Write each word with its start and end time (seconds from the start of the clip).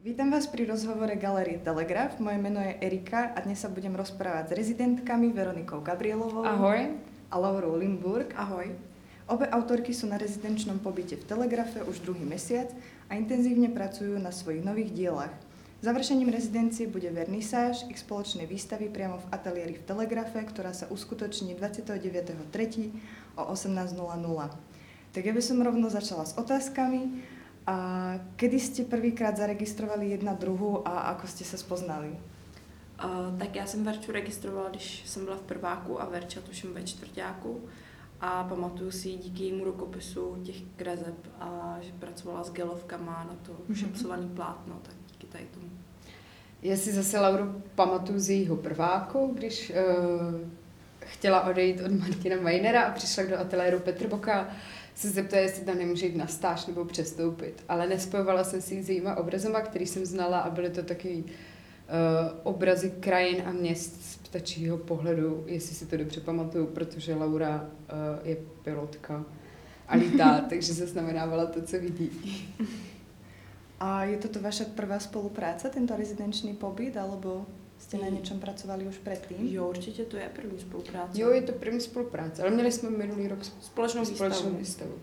Vítam 0.00 0.32
vás 0.32 0.48
pri 0.48 0.64
rozhovore 0.64 1.12
Galerie 1.12 1.60
Telegraf. 1.60 2.16
Moje 2.24 2.40
meno 2.40 2.56
je 2.56 2.72
Erika 2.80 3.36
a 3.36 3.44
dnes 3.44 3.60
sa 3.60 3.68
budem 3.68 3.92
rozprávať 3.92 4.48
s 4.48 4.56
rezidentkami 4.56 5.28
Veronikou 5.28 5.84
Gabrielovou 5.84 6.40
Ahoj. 6.40 6.96
a 7.28 7.34
Laurou 7.36 7.76
Limburg. 7.76 8.32
Ahoj. 8.32 8.72
Obe 9.28 9.44
autorky 9.52 9.92
sú 9.92 10.08
na 10.08 10.16
rezidenčnom 10.16 10.80
pobyte 10.80 11.20
v 11.20 11.28
Telegrafe 11.28 11.84
už 11.84 12.00
druhý 12.00 12.24
mesiac 12.24 12.72
a 13.12 13.20
intenzívne 13.20 13.68
pracujú 13.68 14.16
na 14.16 14.32
svojich 14.32 14.64
nových 14.64 14.88
dielach. 14.96 15.36
Završením 15.84 16.32
rezidencie 16.32 16.88
bude 16.88 17.12
vernisáž 17.12 17.84
ich 17.92 18.00
spoločnej 18.00 18.48
výstavy 18.48 18.88
priamo 18.88 19.20
v 19.20 19.28
ateliéri 19.36 19.76
v 19.76 19.84
Telegrafe, 19.84 20.40
ktorá 20.48 20.72
sa 20.72 20.88
uskutoční 20.88 21.60
29.3. 21.60 23.36
o 23.36 23.52
18.00. 23.52 23.84
Tak 25.12 25.22
ja 25.28 25.32
by 25.36 25.42
som 25.44 25.60
rovno 25.60 25.92
začala 25.92 26.24
s 26.24 26.32
otázkami. 26.40 27.36
A 27.66 28.14
kedy 28.36 28.60
ste 28.60 28.84
prvýkrát 28.84 29.36
zaregistrovali 29.36 30.10
jedna 30.10 30.32
druhou 30.32 30.88
a 30.88 31.12
ako 31.12 31.26
ste 31.26 31.44
se 31.44 31.58
spoznali? 31.58 32.08
Uh, 33.04 33.38
tak 33.38 33.56
já 33.56 33.66
jsem 33.66 33.84
Verču 33.84 34.12
registrovala, 34.12 34.68
když 34.68 35.06
jsem 35.06 35.24
byla 35.24 35.36
v 35.36 35.42
prváku 35.42 36.02
a 36.02 36.04
Verča 36.04 36.40
tuším 36.40 36.74
ve 36.74 36.82
čtvrtáku. 36.82 37.60
A 38.20 38.44
pamatuju 38.44 38.90
si 38.90 39.08
díky 39.08 39.42
jejímu 39.42 39.64
rukopisu 39.64 40.36
těch 40.42 40.56
kreseb 40.76 41.14
a 41.40 41.78
že 41.80 41.92
pracovala 41.92 42.44
s 42.44 42.52
gelovkama 42.52 43.24
na 43.24 43.36
to 43.42 43.52
mm-hmm. 43.52 43.74
šepsovaný 43.74 44.28
plátno, 44.28 44.78
tak 44.82 44.94
díky 45.08 45.26
tady 45.26 45.44
tomu. 45.44 45.66
Já 46.62 46.76
si 46.76 46.92
zase 46.92 47.20
Lauru 47.20 47.62
pamatuju 47.74 48.18
z 48.18 48.30
jejího 48.30 48.56
prváku, 48.56 49.32
když 49.34 49.70
uh, 49.70 50.40
chtěla 51.10 51.46
odejít 51.46 51.80
od 51.80 51.92
Martina 51.92 52.36
Majnera 52.40 52.82
a 52.82 52.92
přišla 52.92 53.24
do 53.24 53.38
ateliéru 53.38 53.78
Petrboka 53.78 54.48
se 54.94 55.10
zeptala, 55.10 55.42
jestli 55.42 55.64
tam 55.64 55.78
nemůže 55.78 56.06
jít 56.06 56.16
na 56.16 56.26
stáž 56.26 56.66
nebo 56.66 56.84
přestoupit. 56.84 57.64
Ale 57.68 57.86
nespojovala 57.86 58.44
jsem 58.44 58.60
si 58.60 58.82
s 58.82 58.88
jejíma 58.88 59.16
obrazama, 59.16 59.60
který 59.60 59.86
jsem 59.86 60.06
znala 60.06 60.40
a 60.40 60.50
byly 60.50 60.70
to 60.70 60.82
takový 60.82 61.24
uh, 61.24 61.30
obrazy 62.42 62.90
krajin 63.00 63.42
a 63.46 63.52
měst 63.52 64.02
z 64.02 64.16
ptačího 64.16 64.76
pohledu, 64.76 65.44
jestli 65.46 65.74
si 65.74 65.86
to 65.86 65.96
dobře 65.96 66.20
pamatuju, 66.20 66.66
protože 66.66 67.14
Laura 67.14 67.60
uh, 67.60 68.28
je 68.28 68.36
pilotka 68.62 69.24
a 69.88 69.96
lítá, 69.96 70.40
takže 70.48 70.74
se 70.74 70.86
znamenávala 70.86 71.46
to, 71.46 71.62
co 71.62 71.80
vidí. 71.80 72.10
A 73.80 74.04
je 74.04 74.16
toto 74.16 74.40
vaša 74.40 74.64
prvá 74.64 75.00
spolupráce, 75.00 75.70
tento 75.70 75.96
rezidenčný 75.96 76.52
pobyt, 76.52 76.96
alebo 76.96 77.46
Jste 77.90 77.98
na 77.98 78.08
něčem 78.08 78.40
pracovali 78.40 78.84
už 78.86 78.98
předtím? 78.98 79.36
Jo, 79.40 79.68
určitě 79.68 80.04
to 80.04 80.16
je 80.16 80.30
první 80.34 80.60
spolupráce. 80.60 81.20
Jo, 81.20 81.30
je 81.30 81.42
to 81.42 81.52
první 81.52 81.80
spolupráce, 81.80 82.42
ale 82.42 82.50
měli 82.50 82.72
jsme 82.72 82.90
minulý 82.90 83.28
rok 83.28 83.44
společnou, 83.44 84.04
společnou 84.04 84.50
výstavu. 84.50 84.94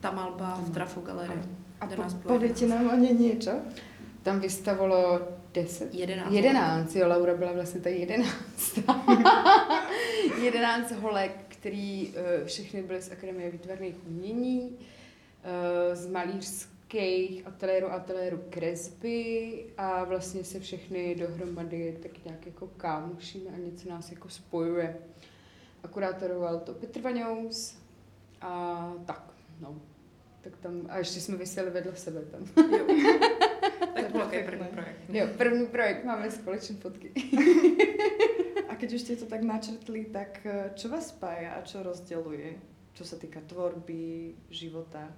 Ta 0.00 0.10
malba 0.10 0.60
v 0.66 0.70
Trafu 0.70 1.00
galerii. 1.00 1.42
A 1.80 1.86
po, 1.86 2.02
pověďte 2.28 2.66
nám 2.66 2.86
o 2.86 2.96
ně 2.96 3.08
něco? 3.12 3.50
Tam 4.22 4.40
vystavilo 4.40 5.20
10? 5.52 5.94
11. 5.94 6.32
11, 6.32 6.96
jo, 6.96 7.08
Laura 7.08 7.34
byla 7.34 7.52
vlastně 7.52 7.80
ta 7.80 7.88
11. 7.88 8.78
11 10.42 10.92
holek, 11.00 11.32
který 11.48 12.08
uh, 12.08 12.46
všechny 12.46 12.82
byly 12.82 13.02
z 13.02 13.12
Akademie 13.12 13.50
výtvarných 13.50 13.96
umění, 14.06 14.70
uh, 14.70 15.94
z 15.94 16.06
malířské 16.06 16.73
kejch, 16.94 17.46
ateliéru, 17.46 17.92
ateliéru 17.92 18.44
kresby 18.50 19.66
a 19.76 20.04
vlastně 20.04 20.44
se 20.44 20.60
všechny 20.60 21.14
dohromady 21.14 21.98
tak 22.02 22.24
nějak 22.24 22.46
jako 22.46 22.66
kámošíme 22.66 23.50
a 23.50 23.56
něco 23.56 23.88
nás 23.88 24.10
jako 24.10 24.28
spojuje. 24.28 24.96
Akurátoroval 25.82 26.60
to 26.60 26.74
Petr 26.74 27.00
Vaňous 27.00 27.78
a 28.40 28.94
tak, 29.06 29.34
no. 29.60 29.80
Tak 30.40 30.56
tam, 30.56 30.86
a 30.88 30.98
ještě 30.98 31.20
jsme 31.20 31.36
vyseli 31.36 31.70
vedle 31.70 31.96
sebe 31.96 32.20
tam. 32.20 32.40
Jo. 32.70 32.86
tak 33.94 34.12
bylo 34.12 34.28
první 34.28 34.66
projekt. 34.66 35.00
Jo, 35.08 35.26
první 35.38 35.66
projekt, 35.66 36.04
máme 36.04 36.30
společné 36.30 36.76
fotky. 36.76 37.12
a 38.68 38.74
když 38.74 39.02
jste 39.02 39.16
to 39.16 39.26
tak 39.26 39.42
načrtli, 39.42 40.04
tak 40.04 40.46
co 40.74 40.88
eh, 40.88 40.90
vás 40.90 41.08
spája 41.08 41.52
a 41.52 41.62
co 41.62 41.82
rozděluje? 41.82 42.52
Co 42.94 43.04
se 43.04 43.16
týká 43.16 43.40
tvorby, 43.40 44.34
života? 44.50 45.12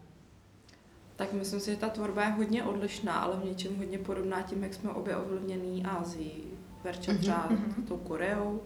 Tak 1.17 1.33
myslím 1.33 1.61
si, 1.61 1.71
že 1.71 1.77
ta 1.77 1.89
tvorba 1.89 2.25
je 2.25 2.31
hodně 2.31 2.65
odlišná, 2.65 3.13
ale 3.13 3.37
v 3.37 3.45
něčem 3.45 3.77
hodně 3.77 3.99
podobná 3.99 4.43
tím, 4.43 4.63
jak 4.63 4.75
jsme 4.75 4.91
obě 4.91 5.17
ovlivněný 5.17 5.85
Ázií. 5.85 6.45
Verča 6.85 7.13
mm-hmm. 7.13 7.19
třeba 7.19 7.49
mm-hmm. 7.49 7.85
tou 7.89 7.97
Koreou, 7.97 8.61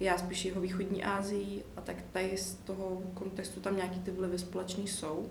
já 0.00 0.18
spíš 0.18 0.44
jeho 0.44 0.60
východní 0.60 1.04
Ázií 1.04 1.62
a 1.76 1.80
tak 1.80 1.96
tady 2.12 2.36
z 2.36 2.54
toho 2.54 3.02
kontextu 3.14 3.60
tam 3.60 3.76
nějaký 3.76 4.00
ty 4.00 4.10
vlivy 4.10 4.38
společný 4.38 4.88
jsou, 4.88 5.26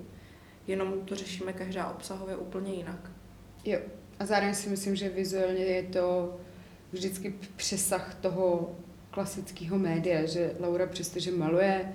jenom 0.67 1.01
to 1.05 1.15
řešíme 1.15 1.53
každá 1.53 1.89
obsahově 1.89 2.35
úplně 2.35 2.73
jinak. 2.73 3.11
Jo, 3.65 3.79
a 4.19 4.25
zároveň 4.25 4.55
si 4.55 4.69
myslím, 4.69 4.95
že 4.95 5.09
vizuálně 5.09 5.63
je 5.63 5.83
to 5.83 6.37
vždycky 6.91 7.35
přesah 7.55 8.15
toho 8.15 8.75
klasického 9.11 9.79
média, 9.79 10.25
že 10.25 10.55
Laura 10.59 10.87
přestože 10.87 11.31
maluje, 11.31 11.93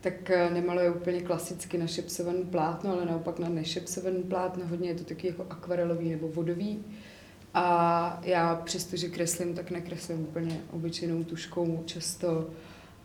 tak 0.00 0.30
eh, 0.30 0.50
nemaluje 0.50 0.90
úplně 0.90 1.20
klasicky 1.20 1.78
na 1.78 1.86
šepsovaný 1.86 2.44
plátno, 2.44 2.92
ale 2.92 3.06
naopak 3.06 3.38
na 3.38 3.48
nešepsovaný 3.48 4.22
plátno. 4.22 4.66
Hodně 4.66 4.88
je 4.88 4.94
to 4.94 5.04
taky 5.04 5.26
jako 5.26 5.46
akvarelový 5.50 6.10
nebo 6.10 6.28
vodový. 6.28 6.84
A 7.54 8.20
já 8.24 8.54
přestože 8.54 9.08
kreslím, 9.08 9.54
tak 9.54 9.70
nekreslím 9.70 10.20
úplně 10.20 10.60
obyčejnou 10.70 11.24
tuškou 11.24 11.82
často 11.86 12.50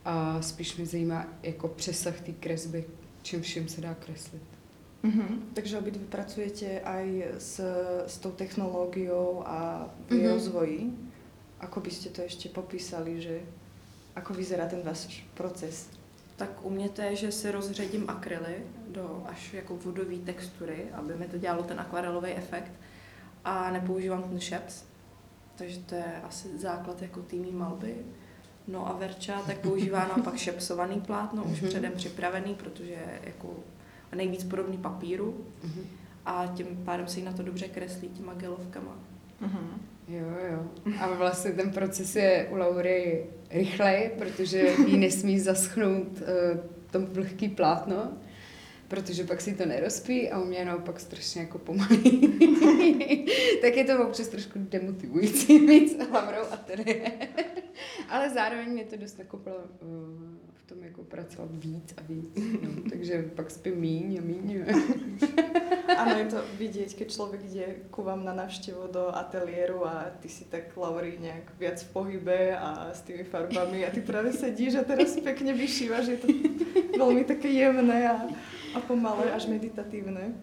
a 0.06 0.42
spíš 0.42 0.78
mě 0.78 0.86
zajímá 0.86 1.28
jako 1.44 1.68
přesah 1.68 2.22
té 2.22 2.32
kresby, 2.32 2.86
čím 3.22 3.42
všem 3.42 3.68
se 3.68 3.82
dá 3.82 3.94
kreslit. 3.94 4.42
Mm-hmm. 5.03 5.40
Takže 5.53 5.78
obidvě 5.78 6.08
pracujete 6.08 6.82
aj 6.82 7.26
s, 7.38 7.59
s 8.08 8.18
tou 8.18 8.32
technológiou 8.32 9.44
a 9.46 9.90
v 10.08 10.12
mm-hmm. 10.12 10.32
rozvoji. 10.32 10.92
Ako 11.59 11.80
byste 11.80 12.09
to 12.09 12.22
ještě 12.22 12.50
popísali, 12.50 13.22
že 13.22 13.40
ako 14.16 14.34
vyzerá 14.34 14.68
ten 14.68 14.82
váš 14.84 15.26
proces? 15.34 15.90
Tak 16.36 16.66
u 16.66 16.70
mě 16.70 16.90
to 16.90 17.02
je, 17.02 17.16
že 17.16 17.32
si 17.32 17.52
rozředím 17.52 18.10
akryly 18.10 18.56
do 18.88 19.24
až 19.26 19.54
jako 19.54 19.78
vodové 19.78 20.16
textury, 20.16 20.86
aby 20.94 21.16
mi 21.16 21.28
to 21.28 21.38
dělalo 21.38 21.64
ten 21.64 21.80
akvarelový 21.80 22.32
efekt 22.32 22.72
a 23.46 23.72
nepoužívám 23.72 24.24
ten 24.24 24.40
šeps, 24.40 24.84
takže 25.56 25.80
to 25.80 25.96
je 25.96 26.22
asi 26.24 26.58
základ 26.58 27.02
jako 27.02 27.22
týmí 27.22 27.52
malby. 27.52 27.96
No 28.68 28.90
a 28.90 28.94
Verča 28.94 29.42
tak 29.42 29.60
používá 29.60 30.08
naopak 30.16 30.38
šepsovaný 30.38 31.02
plátno, 31.02 31.44
už 31.44 31.62
mm-hmm. 31.62 31.68
předem 31.68 31.92
připravený, 31.92 32.56
protože 32.56 32.92
je 32.92 33.20
jako 33.24 33.56
nejvíc 34.16 34.44
podobný 34.44 34.78
papíru 34.78 35.46
mm-hmm. 35.66 35.84
a 36.26 36.48
tím 36.48 36.68
pádem 36.86 37.08
se 37.08 37.20
jí 37.20 37.26
na 37.26 37.34
to 37.34 37.44
dobře 37.44 37.68
kreslí 37.68 38.10
těma 38.10 38.34
gelovkama. 38.34 38.96
Mm-hmm. 39.42 39.93
Jo, 40.08 40.25
jo. 40.52 40.94
A 41.00 41.14
vlastně 41.14 41.52
ten 41.52 41.72
proces 41.72 42.16
je 42.16 42.47
u 42.52 42.56
Laury 42.56 43.25
rychlej, 43.52 44.12
protože 44.18 44.69
jí 44.88 44.97
nesmí 44.97 45.40
zaschnout 45.40 46.08
uh, 46.08 46.59
to 46.91 47.00
vlhký 47.00 47.50
plátno, 47.50 48.12
protože 48.94 49.24
pak 49.24 49.42
si 49.42 49.54
to 49.54 49.66
nerozpí 49.66 50.30
a 50.30 50.40
u 50.40 50.46
mě 50.46 50.66
naopak 50.66 51.00
strašně 51.00 51.42
jako 51.42 51.58
pomalý. 51.58 52.22
tak 53.62 53.76
je 53.76 53.84
to 53.84 54.08
občas 54.08 54.28
trošku 54.28 54.59
demotivující 54.59 55.59
mít 55.68 55.90
s 55.90 56.12
Laurou 56.12 56.46
ateliér. 56.52 57.12
Ale 58.09 58.30
zároveň 58.30 58.70
mě 58.70 58.84
to 58.84 58.98
dost 58.98 59.18
nakoplo 59.20 59.53
uh, 59.56 59.90
v 60.53 60.64
tom 60.66 60.84
jako 60.84 61.03
pracovat 61.03 61.50
víc 61.52 61.94
a 61.98 62.02
víc. 62.02 62.40
No, 62.62 62.90
takže 62.90 63.32
pak 63.36 63.52
spím 63.52 63.76
míň 63.76 64.18
a 64.18 64.22
míň. 64.22 64.66
Ano, 65.98 66.18
je 66.18 66.26
to 66.26 66.38
vidět, 66.58 66.96
když 66.96 67.14
člověk 67.14 67.44
jde 67.44 67.66
ku 67.92 68.03
vám 68.03 68.26
na 68.26 68.34
návštěvu 68.34 68.82
do 68.92 69.16
ateliéru 69.16 69.88
a 69.88 70.06
ty 70.20 70.30
si 70.30 70.44
tak 70.46 70.78
Laury 70.78 71.18
nějak 71.22 71.59
viac 71.59 71.84
v 71.84 71.94
pohybe 71.94 72.58
a 72.58 72.90
s 72.94 73.02
tými 73.02 73.24
farbami 73.24 73.86
a 73.86 73.92
ty 73.92 74.02
právě 74.02 74.34
sedíš 74.34 74.76
a 74.76 74.84
teraz 74.84 75.20
pěkně 75.20 75.53
vyšíváš, 75.53 76.08
je 76.08 76.18
to 76.18 76.28
velmi 76.98 77.24
také 77.24 77.48
jemné 77.48 78.12
a, 78.12 78.28
a 78.75 78.79
pomalé 78.79 79.31
až 79.31 79.45
meditativné. 79.45 80.34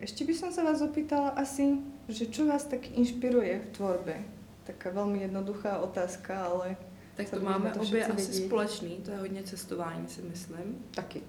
Ještě 0.00 0.24
bych 0.24 0.36
se 0.36 0.64
vás 0.64 0.80
opýtala 0.80 1.28
asi, 1.28 1.78
že 2.08 2.26
čo 2.26 2.46
vás 2.46 2.64
tak 2.64 2.90
inspiruje 2.90 3.60
v 3.60 3.76
tvorbe? 3.76 4.24
Taká 4.64 4.90
velmi 4.90 5.20
jednoduchá 5.20 5.78
otázka, 5.78 6.44
ale... 6.44 6.76
Tak 7.16 7.30
to 7.30 7.40
máme 7.40 7.70
to 7.70 7.80
obě 7.80 8.06
asi 8.06 8.32
společný, 8.32 8.96
to 9.04 9.10
je 9.10 9.18
hodně 9.18 9.42
cestování, 9.42 10.08
si 10.08 10.22
myslím. 10.22 10.86
Taky 10.94 11.22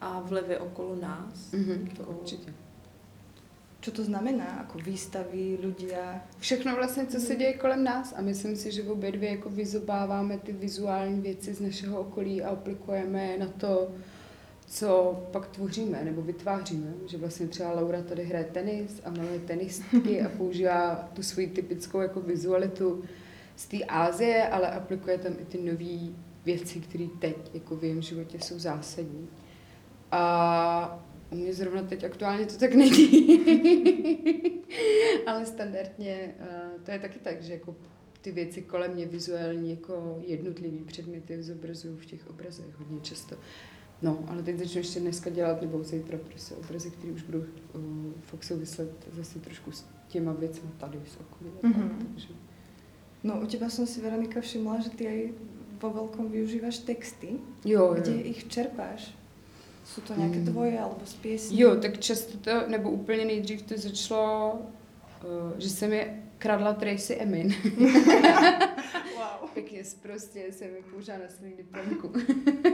a 0.00 0.20
vlivy 0.20 0.58
okolo 0.58 0.96
nás. 0.96 1.52
Mm-hmm, 1.52 1.88
to 1.96 2.02
určitě. 2.02 2.54
Co 3.80 3.90
to 3.90 4.04
znamená? 4.04 4.56
Jako 4.58 4.78
výstavy, 4.78 5.58
ľudia? 5.62 6.20
Všechno 6.38 6.76
vlastně, 6.76 7.06
co 7.06 7.20
se 7.20 7.36
děje 7.36 7.52
kolem 7.52 7.84
nás 7.84 8.14
a 8.16 8.20
myslím 8.20 8.56
si, 8.56 8.72
že 8.72 8.82
obě 8.82 9.12
dvě 9.12 9.30
jako 9.30 9.50
vyzobáváme 9.50 10.38
ty 10.38 10.52
vizuální 10.52 11.20
věci 11.20 11.54
z 11.54 11.60
našeho 11.60 12.00
okolí 12.00 12.42
a 12.42 12.50
aplikujeme 12.50 13.38
na 13.38 13.46
to, 13.46 13.90
co 14.68 15.20
pak 15.32 15.46
tvoříme 15.46 16.04
nebo 16.04 16.22
vytváříme. 16.22 16.92
Že 17.06 17.18
vlastně 17.18 17.46
třeba 17.46 17.72
Laura 17.72 18.02
tady 18.02 18.24
hraje 18.24 18.44
tenis 18.44 19.00
a 19.04 19.10
maluje 19.10 19.38
tenistky 19.38 20.22
a 20.22 20.28
používá 20.36 21.08
tu 21.12 21.22
svoji 21.22 21.46
typickou 21.46 22.00
jako 22.00 22.20
vizualitu 22.20 23.04
z 23.56 23.66
té 23.66 23.76
Ázie, 23.84 24.48
ale 24.48 24.70
aplikuje 24.70 25.18
tam 25.18 25.32
i 25.32 25.44
ty 25.44 25.58
nové 25.62 26.14
věci, 26.44 26.80
které 26.80 27.06
teď 27.18 27.36
jako 27.54 27.76
v 27.76 27.84
jejím 27.84 28.02
životě 28.02 28.38
jsou 28.40 28.58
zásadní. 28.58 29.28
A 30.10 31.04
U 31.30 31.36
mě 31.36 31.54
zrovna 31.54 31.82
teď 31.82 32.04
aktuálně 32.04 32.46
to 32.46 32.58
tak 32.58 32.74
není. 32.74 33.40
Ale 35.26 35.46
standardně 35.46 36.34
uh, 36.40 36.82
to 36.82 36.90
je 36.90 36.98
taky 36.98 37.18
tak, 37.18 37.42
že 37.42 37.52
jako 37.52 37.76
ty 38.20 38.32
věci 38.32 38.62
kolem 38.62 38.94
mě 38.94 39.06
vizuální 39.06 39.70
jako 39.70 40.22
jednotlivý 40.26 40.84
předměty 40.84 41.42
zobrazují 41.42 41.96
v 41.96 42.06
těch 42.06 42.30
obrazech 42.30 42.78
hodně 42.78 43.00
často. 43.00 43.36
No, 44.02 44.18
ale 44.28 44.42
teď 44.42 44.58
začnu 44.58 44.78
ještě 44.80 45.00
dneska 45.00 45.30
dělat, 45.30 45.62
nebo 45.62 45.82
zítra 45.84 46.18
prostě 46.28 46.54
obrazy, 46.54 46.90
které 46.90 47.12
už 47.12 47.22
budou 47.22 47.38
uh, 47.38 47.82
fakt 48.22 48.44
souviset 48.44 48.90
zase 49.12 49.38
trošku 49.38 49.72
s 49.72 49.84
těma 50.08 50.32
věcmi 50.32 50.68
tady 50.78 50.98
v 51.04 51.18
okolí. 51.20 51.50
Mm-hmm. 51.62 51.90
Takže... 52.12 52.28
No, 53.24 53.40
u 53.40 53.46
těba 53.46 53.68
jsem 53.68 53.86
si, 53.86 54.00
Veronika, 54.00 54.40
všimla, 54.40 54.80
že 54.80 54.90
ty 54.90 55.08
aj 55.08 55.20
vo 55.78 55.90
veľkom 55.94 56.30
využíváš 56.30 56.78
texty. 56.82 57.38
Jo, 57.64 57.94
Kde 57.94 58.10
jo. 58.12 58.18
ich 58.34 58.48
čerpáš? 58.48 59.14
Jsou 59.84 60.00
to 60.00 60.14
nějaké 60.14 60.38
Mm. 60.38 60.46
tvoje, 60.46 60.78
alebo 60.80 61.00
z 61.06 61.14
pěsní? 61.14 61.60
Jo, 61.60 61.76
tak 61.76 61.98
často 61.98 62.38
to, 62.38 62.50
nebo 62.68 62.90
úplně 62.90 63.24
nejdřív 63.24 63.62
to 63.62 63.74
začalo, 63.78 64.58
uh, 65.24 65.58
že 65.58 65.70
jsem 65.70 65.92
je 65.92 66.22
kradla 66.38 66.72
Tracy 66.74 67.14
Emin. 67.16 67.54
Pěkně 69.60 69.82
prostě 70.02 70.52
jsem 70.52 70.68
použila 70.90 71.18
na 71.18 71.28
svou 71.28 71.56
diplomku. 71.56 72.12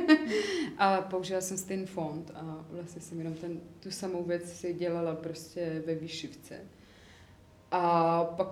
a 0.78 1.02
použila 1.02 1.40
jsem 1.40 1.58
stejný 1.58 1.86
fond 1.86 2.30
a 2.34 2.66
vlastně 2.70 3.02
jsem 3.02 3.18
jenom 3.18 3.34
ten, 3.34 3.60
tu 3.80 3.90
samou 3.90 4.24
věc 4.24 4.52
si 4.52 4.74
dělala 4.74 5.14
prostě 5.14 5.82
ve 5.86 5.94
výšivce. 5.94 6.60
A 7.70 8.24
pak 8.24 8.48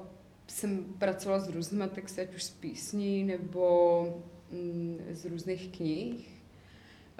jsem 0.46 0.84
pracovala 0.98 1.40
s 1.40 1.48
různými 1.48 1.84
texty, 1.94 2.20
ať 2.20 2.34
už 2.34 2.42
z 2.42 2.50
písní 2.50 3.24
nebo 3.24 4.22
mm, 4.50 4.98
z 5.10 5.24
různých 5.24 5.76
knih. 5.76 6.28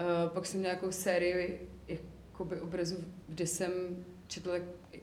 Uh, 0.01 0.33
pak 0.35 0.47
jsem 0.47 0.63
nějakou 0.63 0.93
sérii 0.93 1.69
jakoby 1.89 2.61
obrazů, 2.61 2.97
kde 3.29 3.47
jsem 3.47 3.73
četla 4.27 4.55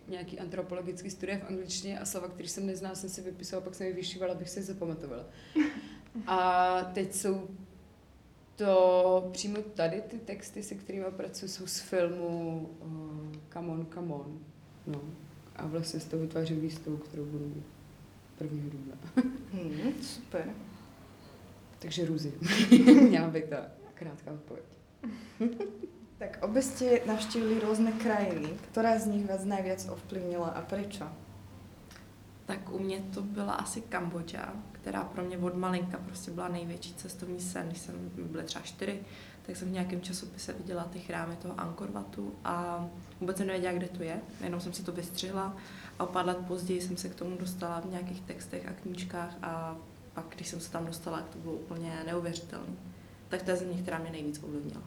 nějaký 0.07 0.39
antropologický 0.39 1.09
studie 1.09 1.37
v 1.37 1.49
angličtině 1.49 1.99
a 1.99 2.05
slova, 2.05 2.27
který 2.27 2.47
jsem 2.47 2.65
neznala, 2.65 2.95
jsem 2.95 3.09
si 3.09 3.21
vypisovala, 3.21 3.65
pak 3.65 3.75
jsem 3.75 3.87
je 3.87 3.93
vyšívala, 3.93 4.33
abych 4.33 4.49
si 4.49 4.59
je 4.59 4.63
zapamatovala. 4.63 5.25
A 6.27 6.81
teď 6.93 7.13
jsou 7.13 7.47
to 8.55 9.29
přímo 9.31 9.57
tady 9.61 10.01
ty 10.01 10.17
texty, 10.17 10.63
se 10.63 10.75
kterými 10.75 11.05
pracuji, 11.17 11.47
jsou 11.47 11.67
z 11.67 11.79
filmu 11.79 12.69
uh, 12.79 13.09
Come 13.53 13.67
on, 13.67 13.87
come 13.93 14.13
on. 14.13 14.39
No. 14.87 15.01
A 15.55 15.67
vlastně 15.67 15.99
z 15.99 16.05
toho 16.05 16.21
vytvářím 16.21 16.61
výstavu, 16.61 16.97
kterou 16.97 17.25
budu 17.25 17.45
mít 17.45 17.65
1. 18.41 18.69
dubna. 18.71 18.95
Hmm, 19.53 19.93
super. 20.01 20.53
Takže 21.79 22.05
růzy. 22.05 22.33
Měla 23.01 23.27
by 23.27 23.41
ta 23.41 23.65
krátká 23.93 24.31
odpověď. 24.31 24.65
Tak 26.19 26.43
obe 26.43 26.59
ste 26.59 26.99
navštívili 27.07 27.63
rôzne 27.63 27.95
krajiny. 27.95 28.51
Ktorá 28.69 28.99
z 28.99 29.07
nich 29.07 29.23
vás 29.23 29.47
najviac 29.47 29.87
ovplyvnila 29.87 30.51
a 30.51 30.61
prečo? 30.67 31.07
Tak 32.43 32.67
u 32.75 32.79
mě 32.79 32.99
to 33.15 33.23
byla 33.23 33.53
asi 33.53 33.81
Kambodža, 33.81 34.51
která 34.89 35.03
pro 35.03 35.23
mě 35.23 35.37
od 35.37 35.55
malinka 35.55 35.97
prostě 36.05 36.31
byla 36.31 36.47
největší 36.47 36.93
cestovní 36.93 37.39
sen. 37.39 37.67
Když 37.67 37.77
jsem 37.77 37.95
byla 38.15 38.43
třeba 38.43 38.65
čtyři, 38.65 38.99
tak 39.41 39.55
jsem 39.55 39.67
v 39.67 39.71
nějakém 39.71 40.01
časopise 40.01 40.53
viděla 40.53 40.83
ty 40.83 40.99
chrámy 40.99 41.35
toho 41.35 41.59
Angkor 41.59 41.91
Watu 41.91 42.35
a 42.43 42.85
vůbec 43.19 43.37
jsem 43.37 43.47
nevěděla, 43.47 43.73
kde 43.73 43.87
to 43.87 44.03
je, 44.03 44.21
jenom 44.43 44.59
jsem 44.59 44.73
si 44.73 44.83
to 44.83 44.91
vystřihla 44.91 45.57
a 45.99 46.03
o 46.03 46.07
pár 46.07 46.25
let 46.25 46.37
později 46.37 46.81
jsem 46.81 46.97
se 46.97 47.09
k 47.09 47.15
tomu 47.15 47.37
dostala 47.37 47.79
v 47.79 47.85
nějakých 47.85 48.21
textech 48.21 48.67
a 48.67 48.71
knížkách 48.81 49.37
a 49.41 49.77
pak, 50.13 50.25
když 50.35 50.47
jsem 50.47 50.59
se 50.59 50.71
tam 50.71 50.85
dostala, 50.85 51.17
tak 51.17 51.29
to 51.29 51.39
bylo 51.39 51.53
úplně 51.53 52.03
neuvěřitelné. 52.05 52.73
Tak 53.27 53.43
to 53.43 53.51
je 53.51 53.57
země, 53.57 53.81
která 53.81 53.97
mě 53.97 54.11
nejvíc 54.11 54.43
ovlivnila. 54.43 54.83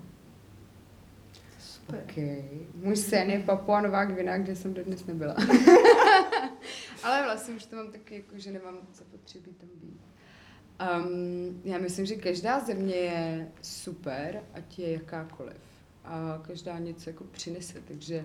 Super. 1.58 2.05
Okay. 2.10 2.44
Můj 2.75 2.96
sen 2.96 3.31
je 3.31 3.38
Papua 3.38 3.81
Nová 3.81 4.05
Gvina, 4.05 4.38
kde 4.38 4.56
jsem 4.56 4.75
dodnes 4.75 5.06
nebyla. 5.06 5.37
Ale 7.02 7.22
vlastně 7.25 7.54
už 7.54 7.64
to 7.66 7.76
mám 7.76 7.93
taky, 7.93 8.14
jako, 8.14 8.38
že 8.38 8.52
nemám 8.52 8.78
zapotřebí 8.94 9.50
tam 9.60 9.69
být. 9.75 10.00
Um, 11.06 11.60
já 11.64 11.78
myslím, 11.78 12.06
že 12.06 12.14
každá 12.16 12.60
země 12.60 12.94
je 12.94 13.49
super, 13.62 14.43
ať 14.54 14.78
je 14.78 14.93
jakákoliv. 14.93 15.56
A 16.04 16.43
každá 16.46 16.78
něco 16.78 17.10
jako 17.10 17.25
přinese, 17.25 17.81
takže 17.88 18.25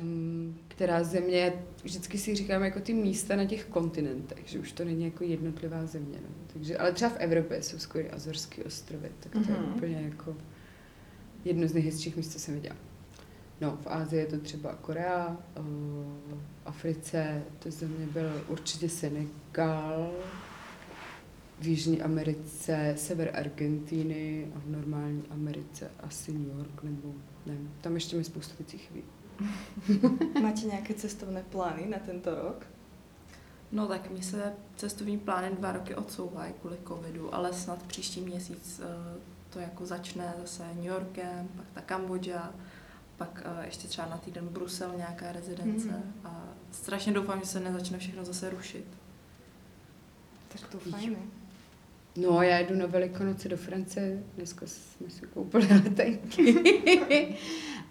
um, 0.00 0.58
která 0.68 1.04
země, 1.04 1.64
vždycky 1.84 2.18
si 2.18 2.34
říkám 2.34 2.62
jako 2.62 2.80
ty 2.80 2.94
místa 2.94 3.36
na 3.36 3.44
těch 3.44 3.64
kontinentech, 3.64 4.42
že 4.48 4.58
už 4.58 4.72
to 4.72 4.84
není 4.84 5.04
jako 5.04 5.24
jednotlivá 5.24 5.86
země. 5.86 6.18
No. 6.22 6.28
Takže, 6.52 6.78
ale 6.78 6.92
třeba 6.92 7.10
v 7.10 7.16
Evropě 7.16 7.62
jsou 7.62 7.78
skvělé 7.78 8.10
Azorské 8.10 8.64
ostrovy, 8.64 9.10
tak 9.20 9.32
to 9.32 9.38
je 9.52 9.58
Mhm. 9.58 9.72
úplně 9.74 10.00
jako 10.02 10.36
jedno 11.44 11.68
z 11.68 11.74
nejhezčích 11.74 12.16
míst, 12.16 12.32
co 12.32 12.38
jsem 12.38 12.54
viděla. 12.54 12.76
No, 13.62 13.78
v 13.82 13.86
Ázii 13.86 14.20
je 14.20 14.26
to 14.26 14.38
třeba 14.38 14.74
Korea, 14.74 15.36
eh, 15.56 15.60
v 15.60 16.38
Africe 16.64 17.42
to 17.58 17.70
země 17.70 18.06
byl 18.06 18.44
určitě 18.48 18.88
Senegal, 18.88 20.10
v 21.60 21.66
Jižní 21.66 22.02
Americe 22.02 22.94
sever 22.96 23.30
Argentíny 23.34 24.52
a 24.56 24.58
v 24.58 24.70
normální 24.70 25.24
Americe 25.30 25.90
asi 26.00 26.32
New 26.32 26.58
York 26.58 26.82
nebo 26.82 27.14
nevím. 27.46 27.74
Tam 27.80 27.94
ještě 27.94 28.16
mi 28.16 28.24
spoustu 28.24 28.54
věcí 28.58 28.78
chybí. 28.78 29.02
Máte 30.42 30.60
nějaké 30.60 30.94
cestovné 30.94 31.42
plány 31.50 31.86
na 31.86 31.98
tento 31.98 32.34
rok? 32.34 32.66
No 33.72 33.88
tak 33.88 34.10
mi 34.10 34.22
se 34.22 34.52
cestovní 34.76 35.18
plány 35.18 35.56
dva 35.58 35.72
roky 35.72 35.94
odsouvají 35.94 36.52
kvůli 36.60 36.76
covidu, 36.88 37.34
ale 37.34 37.52
snad 37.52 37.82
příští 37.82 38.20
měsíc 38.20 38.80
eh, 38.84 39.18
to 39.50 39.58
jako 39.58 39.86
začne 39.86 40.34
zase 40.40 40.74
New 40.74 40.84
Yorkem, 40.84 41.48
pak 41.56 41.66
ta 41.74 41.80
Kambodža, 41.80 42.52
pak 43.24 43.42
eh, 43.44 43.64
ještě 43.66 43.88
třeba 43.88 44.08
na 44.08 44.16
týden 44.18 44.48
Brusel 44.48 44.92
nějaká 44.96 45.32
rezidence 45.32 45.88
Mhm. 45.88 46.12
a 46.24 46.44
strašně 46.72 47.12
doufám, 47.12 47.40
že 47.40 47.46
se 47.46 47.60
nezačne 47.60 47.98
všechno 47.98 48.24
zase 48.24 48.50
rušit. 48.50 48.84
Tak 50.48 50.68
to 50.70 50.78
fajné. 50.78 51.16
No, 52.16 52.42
já 52.42 52.58
jdu 52.58 52.74
na 52.76 52.86
Velikonoce 52.86 53.48
do 53.48 53.56
Francie, 53.56 54.22
dneska 54.36 54.66
jsme 54.66 55.10
si 55.10 55.26
koupili 55.26 55.66
letenky. 55.84 57.36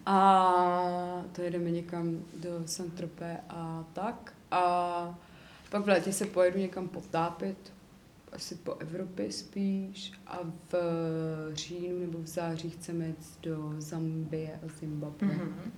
a 0.05 1.25
to 1.31 1.41
jedeme 1.41 1.71
někam 1.71 2.19
do 2.33 2.49
Saint-Tropez 2.67 3.37
a 3.49 3.83
tak. 3.93 4.33
A 4.51 5.19
pak 5.69 5.85
v 5.85 5.87
létě 5.87 6.13
se 6.13 6.25
pojedu 6.25 6.59
někam 6.59 6.87
potápět, 6.87 7.73
asi 8.31 8.55
po 8.55 8.75
Evropě 8.75 9.31
spíš. 9.31 10.13
A 10.27 10.39
v 10.71 10.73
říjnu 11.53 11.99
nebo 11.99 12.19
v 12.19 12.27
září 12.27 12.69
chceme 12.69 13.07
jít 13.07 13.39
do 13.41 13.73
Zambie 13.77 14.59
a 14.63 14.67
Zimbabwe. 14.79 15.27
Mhm. 15.27 15.71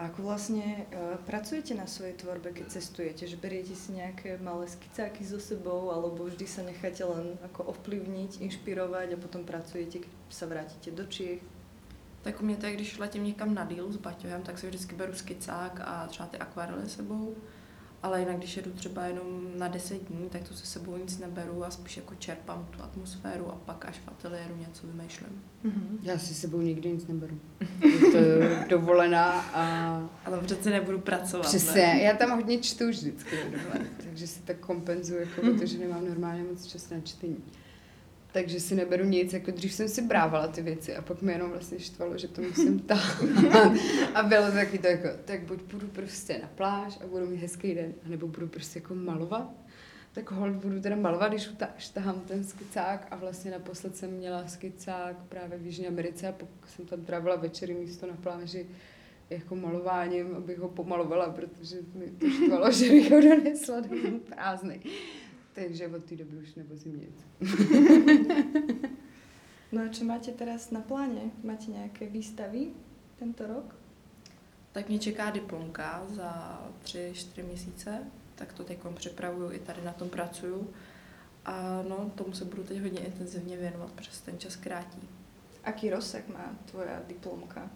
A 0.00 0.08
ako 0.08 0.32
vlastne 0.32 0.88
uh, 0.96 1.20
pracujete 1.28 1.76
na 1.76 1.84
svojej 1.84 2.16
tvorbe, 2.16 2.56
keď 2.56 2.72
cestujete? 2.72 3.28
Že 3.28 3.36
beriete 3.36 3.76
si 3.76 3.92
nejaké 3.92 4.40
malé 4.40 4.64
skicáky 4.64 5.20
so 5.28 5.36
sebou, 5.36 5.92
alebo 5.92 6.24
vždy 6.24 6.46
sa 6.48 6.64
necháte 6.64 7.04
len 7.04 7.36
ako 7.44 7.76
ovplyvniť, 7.76 8.40
inšpirovať 8.40 9.12
a 9.12 9.20
potom 9.20 9.44
pracujete, 9.44 10.00
keď 10.00 10.12
sa 10.32 10.48
vrátite 10.48 10.96
do 10.96 11.04
Čiech? 11.04 11.44
Tak 12.22 12.40
u 12.40 12.44
mě 12.44 12.56
to 12.56 12.66
je, 12.66 12.72
když 12.72 12.98
letím 12.98 13.24
někam 13.24 13.54
na 13.54 13.64
díl 13.64 13.92
s 13.92 13.96
Baťohem, 13.96 14.42
tak 14.42 14.58
si 14.58 14.66
vždycky 14.66 14.94
beru 14.94 15.12
skicák 15.14 15.80
a 15.84 16.06
třeba 16.06 16.28
ty 16.28 16.38
akvarely 16.38 16.88
sebou. 16.88 17.36
Ale 18.02 18.20
jinak, 18.20 18.36
když 18.38 18.56
jedu 18.56 18.70
třeba 18.70 19.04
jenom 19.04 19.50
na 19.58 19.68
10 19.68 20.08
dní, 20.08 20.28
tak 20.28 20.48
to 20.48 20.54
se 20.54 20.66
sebou 20.66 20.96
nic 20.96 21.18
neberu 21.18 21.64
a 21.64 21.70
spíš 21.70 21.96
jako 21.96 22.14
čerpám 22.14 22.68
tu 22.70 22.82
atmosféru 22.82 23.48
a 23.48 23.54
pak 23.54 23.84
až 23.84 23.96
v 24.04 24.08
ateliéru 24.08 24.56
něco 24.56 24.86
vymýšlím. 24.86 25.42
Mhm. 25.62 25.98
Já 26.02 26.18
si 26.18 26.34
s 26.34 26.40
sebou 26.40 26.60
nikdy 26.60 26.90
nic 26.92 27.06
neberu. 27.06 27.40
Je 27.84 28.10
to 28.12 28.18
dovolená 28.68 29.40
a 29.40 29.62
Ale 30.24 30.40
přece 30.40 30.70
nebudu 30.70 30.98
pracovat, 30.98 31.46
Přesně, 31.46 31.80
ne? 31.82 32.02
já 32.02 32.16
tam 32.16 32.30
hodně 32.30 32.58
čtu 32.58 32.88
vždycky, 32.88 33.36
dovolené, 33.44 33.90
takže 34.04 34.26
si 34.26 34.40
tak 34.40 34.56
kompenzuju, 34.58 35.20
jako, 35.20 35.40
protože 35.40 35.78
nemám 35.78 36.08
normálně 36.08 36.42
moc 36.42 36.66
čas 36.66 36.90
na 36.90 37.00
čtení. 37.00 37.44
Takže 38.32 38.60
si 38.60 38.74
neberu 38.74 39.04
nic, 39.04 39.32
jako 39.32 39.50
dřív 39.50 39.72
jsem 39.72 39.88
si 39.88 40.02
brávala 40.02 40.48
ty 40.48 40.62
věci 40.62 40.96
a 40.96 41.02
pak 41.02 41.22
mi 41.22 41.32
jenom 41.32 41.50
vlastně 41.50 41.78
štvalo, 41.78 42.18
že 42.18 42.28
to 42.28 42.42
musím 42.42 42.78
tahat. 42.78 43.24
A 44.14 44.22
bylo 44.22 44.46
to 44.46 44.52
taky 44.52 44.78
to 44.78 44.86
jako, 44.86 45.08
tak 45.24 45.42
buď 45.42 45.62
půjdu 45.62 45.86
prostě 45.86 46.38
na 46.42 46.48
pláž 46.54 46.98
a 47.04 47.06
budu 47.06 47.26
mít 47.26 47.36
hezký 47.36 47.74
den, 47.74 47.94
anebo 48.06 48.26
budu 48.28 48.48
prostě 48.48 48.78
jako 48.78 48.94
malovat. 48.94 49.50
Tak 50.12 50.30
hold 50.30 50.52
budu 50.56 50.80
teda 50.80 50.96
malovat, 50.96 51.32
když 51.32 51.48
tahám 51.92 52.20
ten 52.20 52.44
skicák 52.44 53.06
a 53.10 53.16
vlastně 53.16 53.50
naposled 53.50 53.96
jsem 53.96 54.10
měla 54.10 54.46
skicák 54.48 55.16
právě 55.28 55.58
v 55.58 55.66
Jižní 55.66 55.86
Americe 55.86 56.28
a 56.28 56.32
pokud 56.32 56.70
jsem 56.70 56.86
tam 56.86 57.00
trávila 57.00 57.36
večery 57.36 57.74
místo 57.74 58.06
na 58.06 58.14
pláži 58.14 58.66
jako 59.30 59.56
malováním, 59.56 60.34
abych 60.34 60.58
ho 60.58 60.68
pomalovala, 60.68 61.30
protože 61.30 61.76
mi 61.94 62.06
to 62.06 62.30
štvalo, 62.30 62.72
že 62.72 62.90
bych 62.90 63.10
ho 63.10 63.20
donesla 63.20 63.80
domů 63.80 64.18
prázdný. 64.20 64.80
Takže 65.52 65.88
od 65.88 66.04
té 66.04 66.16
doby 66.16 66.36
už 66.36 66.54
nevozím 66.54 67.00
nic. 67.00 67.26
No 69.72 69.86
a 69.86 69.88
čo 69.88 70.02
máte 70.02 70.34
teraz 70.34 70.74
na 70.74 70.82
pláne? 70.82 71.30
Máte 71.46 71.70
nejaké 71.70 72.10
výstavy 72.10 72.74
tento 73.22 73.46
rok? 73.46 73.74
Tak 74.72 74.88
mě 74.88 74.98
čeká 74.98 75.30
diplomka 75.30 76.06
za 76.08 76.60
3-4 76.84 77.44
měsíce, 77.44 77.98
tak 78.34 78.52
to 78.52 78.64
teď 78.64 78.78
připravuju, 78.94 79.52
i 79.52 79.58
tady 79.58 79.82
na 79.82 79.92
tom 79.92 80.08
pracuju. 80.08 80.70
A 81.44 81.82
no, 81.88 82.10
tomu 82.14 82.32
se 82.32 82.44
budu 82.44 82.64
teď 82.64 82.80
hodně 82.82 83.00
intenzivně 83.00 83.56
věnovat, 83.56 83.92
protože 83.92 84.10
ten 84.24 84.38
čas 84.38 84.56
krátí. 84.56 85.08
Aký 85.64 85.90
rozsah 85.90 86.28
má 86.28 86.56
tvoja 86.70 87.02
diplomka? 87.08 87.70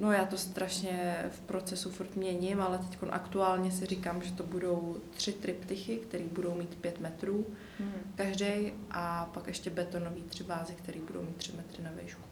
No 0.00 0.12
já 0.12 0.24
to 0.24 0.38
strašně 0.38 1.24
v 1.30 1.40
procesu 1.40 1.90
furt 1.90 2.16
měním, 2.16 2.60
ale 2.60 2.78
teď 2.78 2.98
aktuálně 3.10 3.70
si 3.70 3.86
říkám, 3.86 4.22
že 4.22 4.32
to 4.32 4.42
budou 4.42 4.96
tři 5.14 5.32
triptychy, 5.32 5.96
které 5.96 6.24
budou 6.24 6.54
mít 6.54 6.74
pět 6.74 7.00
metrů 7.00 7.46
hmm. 7.78 7.92
každý 8.14 8.72
a 8.90 9.30
pak 9.34 9.46
ještě 9.46 9.70
betonový 9.70 10.22
tři 10.22 10.44
vázy, 10.44 10.72
které 10.72 11.00
budou 11.00 11.22
mít 11.22 11.36
tři 11.36 11.52
metry 11.56 11.82
na 11.82 11.90
výšku. 12.02 12.22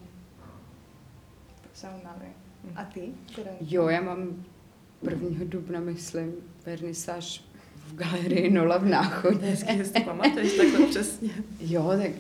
Zajímavé. 1.75 2.27
A 2.77 2.85
ty? 2.85 3.09
Teda? 3.35 3.51
Jo, 3.61 3.89
já 3.89 4.01
mám 4.01 4.45
1. 5.11 5.29
dubna, 5.45 5.81
myslím, 5.81 6.33
vernisáž 6.67 7.45
v 7.87 7.95
galerii 7.95 8.51
Nola 8.51 8.79
v 8.79 8.85
Náchodě. 8.85 9.47
Hezky, 9.47 10.01
to 10.01 10.05
pamatuješ 10.05 10.57
takhle 10.57 10.87
přesně. 10.87 11.31
Jo, 11.61 11.93
tak 12.03 12.11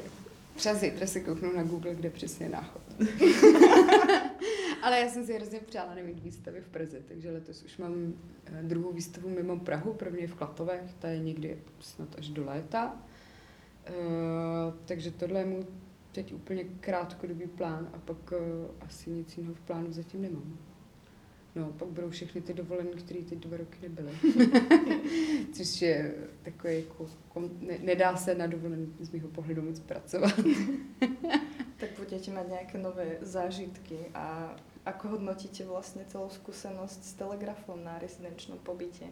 třeba 0.57 0.75
zítra 0.75 1.07
si 1.07 1.21
kouknu 1.21 1.57
na 1.57 1.63
Google, 1.63 1.95
kde 1.95 2.11
přesně 2.11 2.47
je 2.47 2.51
Náchod. 2.51 2.83
Ale 4.83 5.01
já 5.01 5.09
jsem 5.09 5.27
si 5.27 5.35
hrozně 5.35 5.61
přála 5.61 5.95
nemít 5.95 6.21
výstavy 6.21 6.61
v 6.61 6.69
Praze, 6.69 7.01
takže 7.09 7.31
letos 7.31 7.63
už 7.63 7.79
mám 7.79 8.15
eh, 8.47 8.63
druhou 8.63 8.93
výstavu 8.93 9.29
mimo 9.29 9.61
Prahu, 9.61 9.95
první 9.95 10.21
je 10.21 10.29
v 10.29 10.35
Klatovech, 10.35 10.95
ta 10.99 11.09
je 11.09 11.19
někdy 11.19 11.59
snad 11.81 12.09
až 12.19 12.29
do 12.29 12.45
léta. 12.45 13.03
Uh, 13.89 14.75
takže 14.85 15.11
tohle 15.11 15.41
je 15.41 15.47
můj 15.47 15.67
teď 16.13 16.35
úplně 16.35 16.65
krátkodobý 16.65 17.47
plán 17.47 17.91
a 17.93 17.99
pak 17.99 18.33
uh, 18.33 18.39
asi 18.81 19.11
nic 19.11 19.37
jiného 19.37 19.55
v 19.55 19.61
plánu 19.61 19.93
zatím 19.93 20.23
nemám. 20.23 20.59
No, 21.59 21.73
pak 21.79 21.89
budou 21.89 22.11
všechny 22.11 22.41
ty 22.41 22.55
dovolené, 22.55 22.91
které 22.91 23.21
teď 23.21 23.39
dva 23.39 23.57
roky 23.57 23.79
nebyly. 23.83 24.13
Což 25.53 25.83
je 25.83 26.15
takový 26.43 26.75
jako, 26.77 27.07
ne, 27.61 27.79
nedá 27.83 28.17
se 28.17 28.35
na 28.35 28.47
dovolený 28.47 28.95
z 29.01 29.11
mého 29.11 29.29
pohledu 29.29 29.63
moc 29.63 29.81
pracovat. 29.81 30.35
tak 31.77 31.91
budete 31.99 32.31
mít 32.31 32.49
nějaké 32.49 32.79
nové 32.79 33.19
zážitky 33.21 33.99
a 34.15 34.57
ako 34.87 35.09
hodnotíte 35.09 35.65
vlastně 35.65 36.05
celou 36.05 36.29
zkušenost 36.29 37.05
s 37.05 37.13
telegrafem 37.13 37.85
na 37.85 37.99
rezidenčním 37.99 38.59
pobytě? 38.59 39.05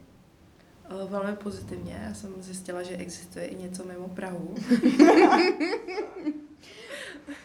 Velmi 1.09 1.37
pozitivně. 1.37 2.01
Já 2.05 2.15
jsem 2.15 2.43
zjistila, 2.43 2.83
že 2.83 2.97
existuje 2.97 3.47
i 3.47 3.55
něco 3.55 3.85
mimo 3.85 4.09
Prahu. 4.09 4.55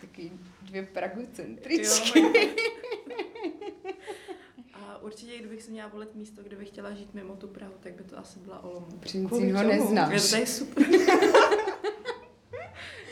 Taky 0.01 0.31
dvě 0.61 0.83
Prahu 0.83 1.27
centričky. 1.33 2.21
Určitě, 5.11 5.37
kdybych 5.39 5.63
si 5.63 5.71
měla 5.71 5.89
volit 5.89 6.15
místo, 6.15 6.43
kde 6.43 6.55
bych 6.55 6.67
chtěla 6.67 6.91
žít 6.91 7.13
mimo 7.13 7.35
tu 7.35 7.47
Prahu, 7.47 7.73
tak 7.79 7.93
by 7.93 8.03
to 8.03 8.19
asi 8.19 8.39
byla 8.39 8.63
Olomouc. 8.63 8.93
Přincín 8.99 9.55
ho 9.55 9.63
neznáš. 9.63 10.13
Je 10.13 10.21
to 10.21 10.27
tady 10.29 10.47
super. 10.47 10.85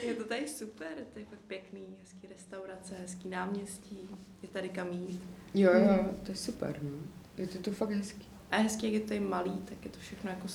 je 0.03 0.13
to 0.13 0.23
tady 0.23 0.47
super, 0.47 0.93
to 1.13 1.19
je 1.19 1.25
fakt 1.25 1.39
pěkný, 1.47 1.81
hezký 1.99 2.27
restaurace, 2.27 2.95
hezký 3.01 3.29
náměstí, 3.29 4.09
je 4.41 4.49
tady 4.49 4.69
kam 4.69 4.87
jít. 4.91 5.21
Jo, 5.53 5.71
jo, 5.73 6.05
to 6.23 6.31
je 6.31 6.35
super, 6.35 6.79
no. 6.81 6.89
Je 7.37 7.47
to 7.47 7.57
tu 7.57 7.71
fakt 7.71 7.91
hezký. 7.91 8.27
A 8.51 8.57
hezký, 8.57 8.85
jak 8.85 8.93
je 8.93 8.99
to 8.99 9.07
tady 9.07 9.19
malý, 9.19 9.57
tak 9.65 9.85
je 9.85 9.91
to 9.91 9.99
všechno 9.99 10.29
jako... 10.29 10.47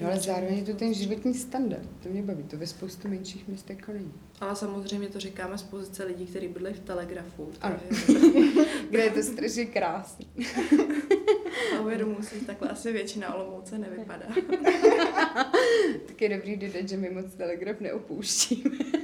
No, 0.00 0.06
ale 0.06 0.20
zároveň 0.20 0.58
je 0.58 0.64
to 0.64 0.74
ten 0.74 0.94
životní 0.94 1.34
standard, 1.34 1.88
to 2.02 2.08
mě 2.08 2.22
baví, 2.22 2.42
to 2.42 2.56
ve 2.56 2.66
spoustu 2.66 3.08
menších 3.08 3.48
městech 3.48 3.78
jako 3.78 3.92
není. 3.92 4.12
Ale 4.40 4.56
samozřejmě 4.56 5.08
to 5.08 5.20
říkáme 5.20 5.58
z 5.58 5.62
pozice 5.62 6.04
lidí, 6.04 6.26
kteří 6.26 6.48
bydlejí 6.48 6.74
v 6.74 6.80
Telegrafu. 6.80 7.50
Ano. 7.60 7.76
Kde 8.90 9.04
je 9.04 9.10
to 9.10 9.22
strašně 9.22 9.66
krásný. 9.66 10.26
A 11.76 11.80
uvědomuji 11.80 12.22
si, 12.22 12.44
takhle 12.44 12.68
asi 12.68 12.92
většina 12.92 13.34
Olomouce 13.34 13.78
nevypadá. 13.78 14.26
tak 16.06 16.22
je 16.22 16.28
dobrý 16.28 16.56
dodat, 16.56 16.88
že 16.88 16.96
my 16.96 17.10
moc 17.10 17.34
Telegraf 17.34 17.80
neopouštíme. 17.80 18.78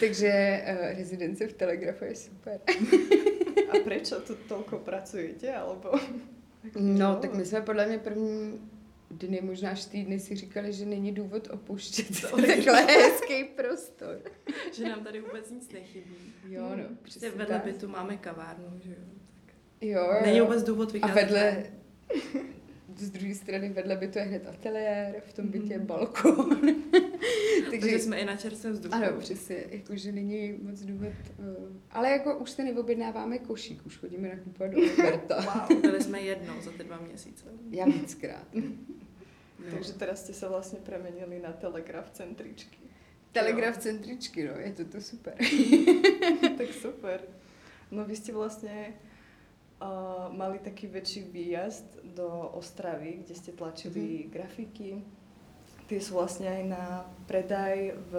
Takže 0.00 0.62
uh, 0.72 0.98
rezidence 0.98 1.48
v 1.48 1.52
Telegrafu 1.52 2.04
je 2.04 2.14
super. 2.14 2.60
A 3.70 3.78
proč 3.84 4.12
tu 4.26 4.34
tolko 4.48 4.78
pracujete, 4.78 5.54
alebo... 5.54 5.90
No, 6.80 7.16
tak 7.16 7.34
my 7.34 7.44
jsme 7.44 7.60
podle 7.60 7.86
mě 7.86 7.98
první 7.98 8.60
dny, 9.12 9.40
možná 9.42 9.70
až 9.70 9.84
týdny 9.84 10.20
si 10.20 10.36
říkali, 10.36 10.72
že 10.72 10.86
není 10.86 11.12
důvod 11.12 11.48
opuštět 11.50 12.20
takhle 12.46 12.82
hezký 12.82 13.44
prostor. 13.44 14.20
že 14.72 14.88
nám 14.88 15.04
tady 15.04 15.20
vůbec 15.20 15.50
nic 15.50 15.72
nechybí. 15.72 16.16
Jo, 16.48 16.70
no. 16.76 16.84
Prostě 17.02 17.30
vedle 17.30 17.46
tak. 17.46 17.64
bytu 17.64 17.88
máme 17.88 18.16
kavárnu, 18.16 18.80
že 18.84 18.90
jo. 18.90 19.04
Tak 19.46 19.54
jo, 19.80 20.00
jo. 20.00 20.22
Není 20.22 20.40
vůbec 20.40 20.62
důvod 20.62 20.92
vycházet. 20.92 21.12
A 21.12 21.14
vedle, 21.14 21.64
z 22.96 23.10
druhé 23.10 23.34
strany 23.34 23.68
vedle 23.68 23.96
bytu 23.96 24.18
je 24.18 24.24
hned 24.24 24.46
ateliér, 24.46 25.22
v 25.26 25.32
tom 25.32 25.48
bytě 25.48 25.78
mm. 25.78 25.86
balkon. 25.86 26.58
Takže, 27.70 27.80
Takže 27.80 27.98
jsme 27.98 28.16
i 28.16 28.24
na 28.24 28.36
čerstvém 28.36 28.72
vzduchu. 28.72 28.94
Ano, 28.94 29.18
přesně, 29.18 29.56
jakože 29.68 30.12
není 30.12 30.58
moc 30.62 30.80
důvod. 30.80 31.12
Uh, 31.38 31.76
ale 31.90 32.10
jako 32.10 32.38
už 32.38 32.50
se 32.50 32.64
neobjednáváme 32.64 33.38
košík, 33.38 33.86
už 33.86 33.96
chodíme 33.96 34.28
na 34.28 34.66
do 34.66 34.80
Roberta. 34.88 35.66
wow, 35.68 35.80
byli 35.80 36.02
jsme 36.02 36.20
jednou 36.20 36.60
za 36.60 36.70
ty 36.70 36.84
dva 36.84 37.00
měsíce. 37.00 37.44
Já 37.70 37.84
víckrát. 37.84 38.46
No. 39.64 39.70
Takže 39.70 39.92
teraz 39.92 40.20
jste 40.20 40.32
se 40.32 40.48
vlastně 40.48 40.78
premenili 40.78 41.38
na 41.38 41.52
telegraf 41.52 42.10
centričky. 42.10 42.78
Telegraf 43.32 43.76
jo. 43.76 43.82
centričky, 43.82 44.48
no, 44.48 44.52
je 44.56 44.72
to 44.72 44.84
to 44.84 45.00
super. 45.00 45.34
tak 46.58 46.72
super. 46.72 47.20
No 47.90 48.04
vy 48.04 48.16
jste 48.16 48.32
vlastně 48.32 48.94
uh, 49.82 50.36
mali 50.36 50.58
taký 50.58 50.86
väčší 50.86 51.22
výjazd 51.22 51.98
do 52.04 52.28
Ostravy, 52.54 53.12
kde 53.24 53.34
ste 53.34 53.52
tlačili 53.52 54.00
mm-hmm. 54.00 54.30
grafiky. 54.30 55.04
Tie 55.86 56.00
sú 56.00 56.14
vlastne 56.14 56.48
aj 56.48 56.62
na 56.64 56.84
predaj 57.26 57.92
v 58.10 58.12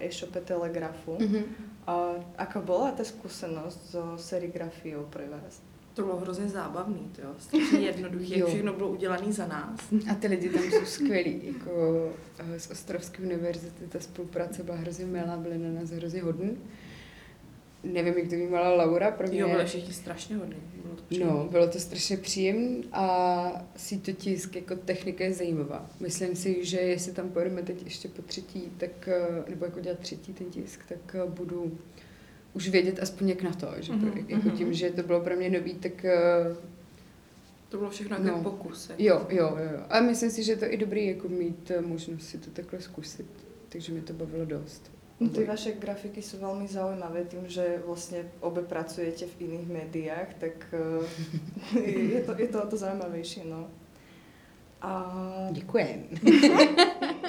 e-shope 0.00 0.40
Telegrafu. 0.40 1.18
Mm-hmm. 1.18 1.44
A 1.86 2.16
aká 2.38 2.60
bola 2.60 2.92
ta 2.92 3.04
skúsenosť 3.04 3.80
so 3.92 4.04
serigrafiou 4.16 5.04
pre 5.10 5.28
vás? 5.28 5.60
To 6.00 6.06
bylo 6.06 6.18
hrozně 6.18 6.48
zábavný, 6.48 7.10
to 7.16 7.22
jo. 7.22 7.28
Strašně 7.38 7.78
jednoduché, 7.86 8.38
jak 8.38 8.48
všechno 8.48 8.72
bylo 8.72 8.88
udělané 8.88 9.32
za 9.32 9.46
nás. 9.46 9.80
A 10.10 10.14
ty 10.14 10.26
lidi 10.26 10.48
tam 10.48 10.62
jsou 10.62 10.84
skvělí, 10.84 11.40
jako 11.44 12.12
eh, 12.38 12.60
z 12.60 12.70
Ostrovské 12.70 13.22
univerzity 13.22 13.86
ta 13.88 14.00
spolupráce 14.00 14.62
byla 14.62 14.76
hrozně 14.76 15.06
milá, 15.06 15.36
byly 15.36 15.58
na 15.58 15.80
nás 15.80 15.90
hrozně 15.90 16.22
hodní. 16.22 16.58
Nevím, 17.84 18.18
jak 18.18 18.28
to 18.28 18.36
vnímala 18.36 18.74
Laura, 18.74 19.10
pro 19.10 19.28
mě... 19.28 19.40
Jo, 19.40 19.48
byli 19.48 19.64
všichni 19.64 19.92
strašně 19.94 20.36
hodní. 20.36 20.56
Bylo 20.82 20.96
to 20.96 21.24
no, 21.24 21.48
bylo 21.50 21.68
to 21.68 21.80
strašně 21.80 22.16
příjemné 22.16 22.84
a 22.92 23.66
sítotisk 23.76 24.56
jako 24.56 24.76
technika 24.76 25.24
je 25.24 25.32
zajímavá. 25.32 25.90
Myslím 26.00 26.36
si, 26.36 26.64
že 26.64 26.78
jestli 26.78 27.12
tam 27.12 27.30
pojedeme 27.30 27.62
teď 27.62 27.84
ještě 27.84 28.08
po 28.08 28.22
třetí, 28.22 28.62
tak, 28.76 29.08
eh, 29.08 29.50
nebo 29.50 29.64
jako 29.64 29.80
dělat 29.80 29.98
třetí 29.98 30.32
ten 30.32 30.50
tisk, 30.50 30.80
tak 30.88 31.14
eh, 31.14 31.30
budu 31.30 31.78
už 32.52 32.68
vědět 32.68 32.98
aspoň 33.02 33.28
jak 33.28 33.42
na 33.42 33.52
to, 33.52 33.74
že 33.78 33.92
mm-hmm. 33.92 34.24
jako 34.28 34.48
mhm. 34.48 34.56
tím, 34.56 34.72
že 34.72 34.90
to 34.90 35.02
bylo 35.02 35.20
pro 35.20 35.36
mě 35.36 35.50
nový, 35.50 35.74
tak... 35.74 35.92
Uh, 36.48 36.56
to 37.68 37.78
bylo 37.78 37.90
všechno 37.90 38.16
jako 38.16 38.28
no. 38.28 38.42
pokus. 38.42 38.90
Jako. 38.90 39.02
Jo, 39.02 39.26
jo, 39.28 39.58
jo. 39.72 39.80
A 39.88 40.00
myslím 40.00 40.30
si, 40.30 40.42
že 40.42 40.56
to 40.56 40.64
je 40.64 40.70
i 40.70 40.76
dobrý 40.76 41.06
jako 41.06 41.28
mít 41.28 41.72
uh, 41.78 41.86
možnost 41.86 42.28
si 42.28 42.38
to 42.38 42.50
takhle 42.50 42.80
zkusit. 42.80 43.26
Takže 43.68 43.92
mi 43.92 44.00
to 44.00 44.12
bavilo 44.12 44.44
dost. 44.44 44.90
No, 45.20 45.28
ty 45.28 45.44
vaše 45.44 45.72
grafiky 45.72 46.22
jsou 46.22 46.38
velmi 46.38 46.68
zaujímavé 46.68 47.24
tím, 47.24 47.40
že 47.46 47.82
vlastně 47.86 48.32
obě 48.40 48.62
pracujete 48.62 49.26
v 49.26 49.40
jiných 49.40 49.68
médiách, 49.68 50.34
tak 50.38 50.74
uh, 51.74 51.84
je 51.84 52.20
to, 52.20 52.34
je 52.38 52.48
to 52.48 52.66
to 52.66 52.76
zajímavější, 52.76 53.42
no. 53.44 53.68
A... 54.82 55.48
Děkujem. 55.52 56.04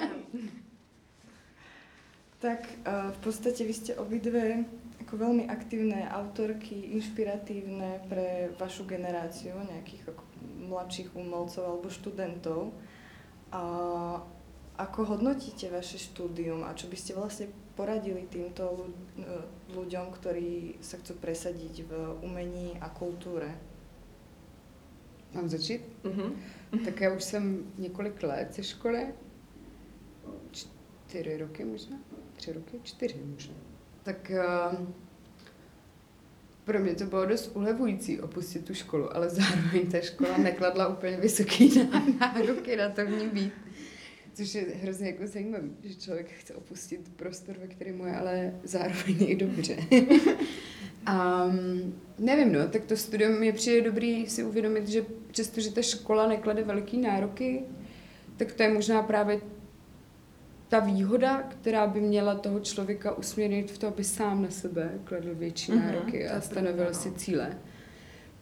tak 2.39 2.69
v 3.11 3.17
podstatě 3.17 3.63
vy 3.63 3.73
jste 3.73 3.95
obidve 3.95 4.65
ako 5.11 5.27
veľmi 5.27 5.51
aktívne 5.51 6.07
autorky, 6.07 6.95
inšpiratívne 6.95 8.07
pre 8.07 8.55
vašu 8.55 8.87
generáciu, 8.87 9.59
nejakých 9.59 10.15
ako 10.15 10.23
mladších 10.71 11.11
umelcov 11.19 11.67
alebo 11.67 11.91
študentov. 11.91 12.71
A 13.51 13.63
ako 14.79 14.99
hodnotíte 15.11 15.67
vaše 15.67 15.99
štúdium 15.99 16.63
a 16.63 16.71
čo 16.79 16.87
by 16.87 16.95
ste 16.95 17.11
vlastne 17.11 17.51
poradili 17.75 18.23
týmto 18.31 18.87
ľuďom, 19.75 20.15
ktorí 20.15 20.79
sa 20.79 20.95
chcú 20.95 21.19
presadiť 21.19 21.91
v 21.91 21.91
umení 22.23 22.79
a 22.79 22.87
kultúre? 22.87 23.51
Mám 25.35 25.51
začít? 25.51 25.83
Uh-huh. 26.07 26.31
Tak 26.87 27.01
já 27.01 27.11
už 27.11 27.23
jsem 27.23 27.67
několik 27.77 28.23
let 28.23 28.55
ze 28.55 28.63
školy, 28.63 29.11
čtyři 30.51 31.37
roky 31.37 31.65
možná, 31.65 31.97
tři 32.35 32.53
roky, 32.53 32.79
čtyři 32.83 33.19
možná 33.25 33.71
tak 34.03 34.31
uh, 34.33 34.87
pro 36.71 36.79
mě 36.79 36.95
to 36.95 37.05
bylo 37.05 37.25
dost 37.25 37.51
ulevující 37.55 38.19
opustit 38.19 38.65
tu 38.65 38.73
školu, 38.73 39.15
ale 39.15 39.29
zároveň 39.29 39.91
ta 39.91 39.99
škola 40.01 40.37
nekladla 40.37 40.87
úplně 40.87 41.17
vysoký 41.17 41.89
nároky 42.19 42.75
na 42.75 42.89
to 42.89 43.05
v 43.05 43.09
ní 43.09 43.27
být. 43.27 43.53
Což 44.33 44.55
je 44.55 44.65
hrozně 44.81 45.07
jako 45.07 45.27
zajímavý, 45.27 45.71
že 45.83 45.95
člověk 45.95 46.29
chce 46.29 46.55
opustit 46.55 47.11
prostor, 47.15 47.55
ve 47.61 47.67
kterém 47.67 47.97
mu 47.97 48.05
je 48.05 48.15
ale 48.15 48.53
zároveň 48.63 49.15
i 49.19 49.35
dobře. 49.35 49.77
A 51.05 51.45
um, 51.45 51.95
nevím, 52.19 52.53
no, 52.53 52.67
tak 52.67 52.85
to 52.85 52.97
studium 52.97 53.39
mi 53.39 53.53
přijde 53.53 53.81
dobrý 53.81 54.27
si 54.27 54.43
uvědomit, 54.43 54.87
že 54.87 55.05
přestože 55.31 55.71
ta 55.71 55.81
škola 55.81 56.27
neklade 56.27 56.63
veliký 56.63 56.97
nároky, 56.97 57.63
tak 58.37 58.51
to 58.51 58.63
je 58.63 58.73
možná 58.73 59.03
právě 59.03 59.41
ta 60.71 60.79
výhoda, 60.79 61.43
která 61.43 61.87
by 61.87 62.01
měla 62.01 62.35
toho 62.35 62.59
člověka 62.59 63.17
usměrnit 63.17 63.71
v 63.71 63.77
to, 63.77 63.87
aby 63.87 64.03
sám 64.03 64.43
na 64.43 64.49
sebe 64.49 64.91
kladl 65.03 65.35
větší 65.35 65.71
mm-hmm, 65.71 65.85
nároky 65.85 66.27
a 66.27 66.41
stanovil 66.41 66.85
no. 66.85 66.93
si 66.93 67.11
cíle. 67.11 67.57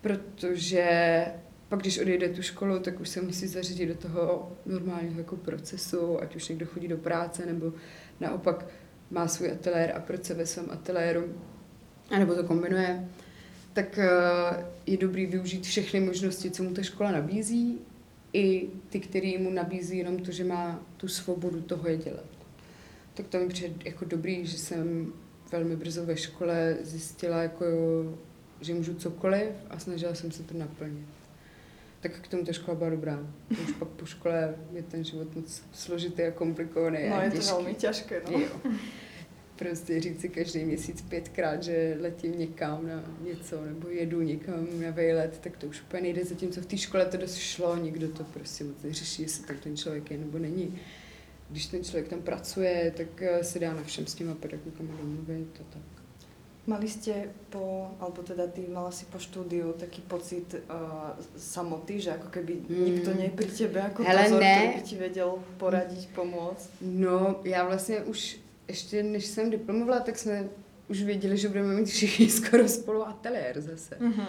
Protože 0.02 1.26
pak, 1.70 1.80
když 1.80 2.00
odejde 2.00 2.30
tu 2.30 2.42
školu, 2.42 2.80
tak 2.80 3.00
už 3.00 3.10
se 3.10 3.22
musí 3.22 3.48
zařídit 3.48 3.86
do 3.86 3.96
toho 3.96 4.52
normálního 4.66 5.20
jako 5.20 5.36
procesu, 5.36 6.22
ať 6.22 6.36
už 6.36 6.48
někdo 6.48 6.66
chodí 6.66 6.88
do 6.88 6.98
práce, 6.98 7.46
nebo 7.46 7.74
naopak 8.20 8.66
má 9.12 9.28
svůj 9.28 9.52
ateliér 9.52 9.94
a 9.96 10.00
pracuje 10.00 10.38
ve 10.38 10.46
svém 10.46 10.72
ateliéru, 10.72 11.24
anebo 12.10 12.36
to 12.36 12.44
kombinuje, 12.44 13.10
tak 13.74 13.98
eh, 13.98 14.10
je 14.86 14.98
dobrý 14.98 15.26
využít 15.26 15.66
všechny 15.66 16.00
možnosti, 16.00 16.52
co 16.52 16.64
mu 16.64 16.74
ta 16.74 16.84
škola 16.84 17.12
nabízí, 17.12 17.80
i 18.34 18.70
ty, 18.90 19.00
který 19.00 19.38
mu 19.38 19.50
nabízí 19.50 19.98
jenom 19.98 20.20
to, 20.20 20.32
že 20.32 20.44
má 20.44 20.80
tu 20.98 21.08
svobodu 21.08 21.62
toho 21.62 21.90
je 21.90 21.98
dělat. 21.98 22.26
Tak 23.14 23.28
to 23.28 23.38
mi 23.40 23.48
přijde 23.48 23.76
jako 23.86 24.06
dobrý, 24.06 24.46
že 24.46 24.58
jsem 24.58 25.14
velmi 25.52 25.76
brzo 25.76 26.06
ve 26.06 26.18
škole 26.18 26.78
zjistila, 26.82 27.42
jako, 27.42 27.66
že 28.62 28.74
můžu 28.74 28.94
cokoliv 28.94 29.50
a 29.70 29.80
snažila 29.80 30.16
jsem 30.16 30.32
se 30.32 30.44
to 30.44 30.58
naplnit. 30.58 31.08
Tak 32.02 32.20
k 32.20 32.28
tomu 32.28 32.46
ta 32.46 32.54
škola 32.54 32.78
byla 32.78 32.90
dobrá. 32.90 33.20
Už 33.52 33.72
pak 33.80 33.88
po 33.88 34.06
škole 34.06 34.56
je 34.72 34.84
ten 34.84 35.04
život 35.04 35.36
moc 35.36 35.64
složitý 35.74 36.24
a 36.24 36.32
komplikovaný. 36.32 37.10
No 37.10 37.16
a 37.16 37.24
je 37.24 37.32
to 37.32 37.42
velmi 37.42 37.74
těžké. 37.74 38.22
No. 38.32 38.40
Jo 38.40 38.50
prostě 39.60 40.00
říct 40.00 40.22
si 40.22 40.30
každý 40.30 40.66
měsíc 40.66 41.02
pětkrát, 41.02 41.64
že 41.64 41.98
letím 42.02 42.40
někam 42.40 42.88
na 42.88 43.04
něco 43.22 43.66
nebo 43.66 43.90
jedu 43.90 44.22
někam 44.22 44.68
na 44.82 44.92
vejlet, 44.92 45.40
tak 45.44 45.58
to 45.58 45.68
už 45.68 45.82
úplně 45.82 46.02
nejde, 46.02 46.26
zatímco 46.26 46.62
v 46.62 46.66
té 46.66 46.78
škole 46.78 47.06
to 47.06 47.18
dost 47.18 47.36
šlo, 47.36 47.78
nikdo 47.78 48.08
to 48.08 48.24
prostě 48.24 48.64
moc 48.64 48.76
neřeší, 48.84 49.22
jestli 49.22 49.48
tam 49.48 49.58
ten 49.58 49.78
člověk 49.78 50.12
je 50.12 50.18
nebo 50.18 50.40
není. 50.40 50.80
Když 51.50 51.66
ten 51.66 51.84
člověk 51.84 52.08
tam 52.08 52.22
pracuje, 52.22 52.94
tak 52.98 53.22
eh, 53.22 53.44
se 53.44 53.60
dá 53.60 53.74
na 53.74 53.84
všem 53.84 54.08
s 54.08 54.16
těma 54.16 54.36
pedagogama 54.36 54.96
domluvit 55.02 55.62
a 55.62 55.74
tak. 55.74 55.82
Mali 56.68 56.86
ste 56.86 57.34
po, 57.50 57.98
alebo 57.98 58.22
teda 58.22 58.46
ty 58.46 58.62
mala 58.70 58.94
si 58.94 59.06
po 59.10 59.18
štúdiu 59.18 59.74
taký 59.74 60.06
pocit 60.06 60.54
uh, 60.54 61.18
samoty, 61.34 61.98
že 61.98 62.14
ako 62.14 62.30
keby 62.30 62.62
mm. 62.62 62.86
nikto 62.86 63.10
nie 63.18 63.34
pri 63.34 63.50
tebe 63.50 63.82
ako 63.82 64.06
Hele, 64.06 64.30
dozor, 64.30 64.42
ne. 64.44 64.78
by 64.78 64.82
ti 64.86 64.96
vedel 65.02 65.30
poradiť, 65.58 66.14
pomôcť? 66.14 66.68
No, 66.82 67.42
já 67.44 67.66
vlastně 67.66 68.06
už 68.06 68.38
ještě 68.70 69.04
než 69.04 69.26
jsem 69.26 69.50
diplomovala, 69.50 70.00
tak 70.00 70.18
jsme 70.18 70.50
už 70.88 71.04
věděli, 71.04 71.38
že 71.38 71.48
budeme 71.48 71.76
mít 71.76 71.86
všichni 71.86 72.30
skoro 72.30 72.68
spolu 72.68 73.08
ateliér 73.08 73.62
zase, 73.62 73.96
mm-hmm. 73.96 74.28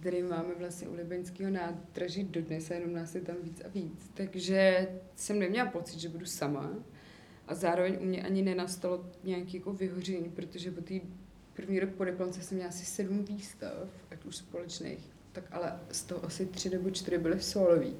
který 0.00 0.22
máme 0.22 0.54
vlastně 0.58 0.88
u 0.88 0.94
Libeňského 0.94 1.50
nádraží 1.50 2.24
dodnes 2.24 2.70
a 2.70 2.74
jenom 2.74 2.92
nás 2.92 3.14
je 3.14 3.20
tam 3.20 3.36
víc 3.42 3.62
a 3.64 3.68
víc. 3.68 4.10
Takže 4.14 4.88
jsem 5.16 5.38
neměla 5.38 5.70
pocit, 5.70 5.98
že 5.98 6.08
budu 6.08 6.26
sama 6.26 6.70
a 7.48 7.54
zároveň 7.54 7.98
u 8.00 8.04
mě 8.04 8.22
ani 8.22 8.42
nenastalo 8.42 9.06
nějaké 9.24 9.56
jako 9.56 9.72
vyhoření, 9.72 10.30
protože 10.34 10.70
po 10.70 10.80
té 10.80 10.94
první 11.54 11.80
rok 11.80 11.90
po 11.90 12.04
diplomce 12.04 12.42
jsem 12.42 12.56
měla 12.56 12.68
asi 12.68 12.84
sedm 12.84 13.24
výstav, 13.24 13.88
ať 14.10 14.24
už 14.24 14.36
společných, 14.36 15.10
tak 15.32 15.44
ale 15.50 15.80
z 15.90 16.02
toho 16.02 16.24
asi 16.24 16.46
tři 16.46 16.70
nebo 16.70 16.90
čtyři 16.90 17.18
byly 17.18 17.40
solový. 17.40 17.96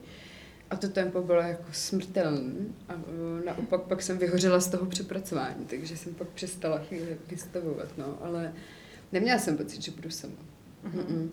A 0.72 0.76
to 0.76 0.88
tempo 0.88 1.22
bylo 1.22 1.40
jako 1.40 1.72
smrtelný 1.72 2.74
a 2.88 2.92
e, 2.92 3.44
naopak 3.44 3.82
pak 3.82 4.02
jsem 4.02 4.18
vyhořela 4.18 4.60
z 4.60 4.68
toho 4.68 4.86
přepracování, 4.86 5.64
takže 5.64 5.96
jsem 5.96 6.14
pak 6.14 6.28
přestala 6.28 6.78
chvíli 6.78 7.18
vystavovat, 7.28 7.88
no, 7.98 8.18
ale 8.22 8.52
neměla 9.12 9.38
jsem 9.38 9.56
pocit, 9.56 9.82
že 9.82 9.90
budu 9.90 10.10
sama. 10.10 10.34
Mm-hmm. 10.84 11.28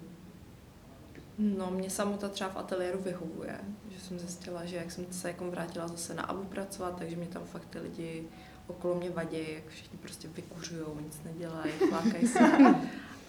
No, 1.38 1.72
mě 1.72 1.90
samota 1.90 2.30
třeba 2.30 2.50
v 2.50 2.58
ateliéru 2.58 3.00
vyhovuje, 3.02 3.60
že 3.90 4.00
jsem 4.00 4.20
zjistila, 4.20 4.66
že 4.66 4.76
jak 4.76 4.92
jsem 4.92 5.06
se 5.12 5.28
jako 5.28 5.52
vrátila 5.52 5.88
zase 5.88 6.14
na 6.14 6.24
ABU 6.24 6.44
pracovat, 6.44 6.96
takže 6.98 7.16
mě 7.16 7.28
tam 7.28 7.44
fakt 7.46 7.66
ty 7.70 7.80
lidi 7.80 8.24
okolo 8.68 8.96
mě 8.96 9.10
vadí, 9.10 9.38
jak 9.54 9.68
všichni 9.68 9.98
prostě 9.98 10.28
vykuřují, 10.28 10.84
nic 11.06 11.22
nedělají, 11.26 11.72
flákají 11.72 12.28
se. 12.28 12.40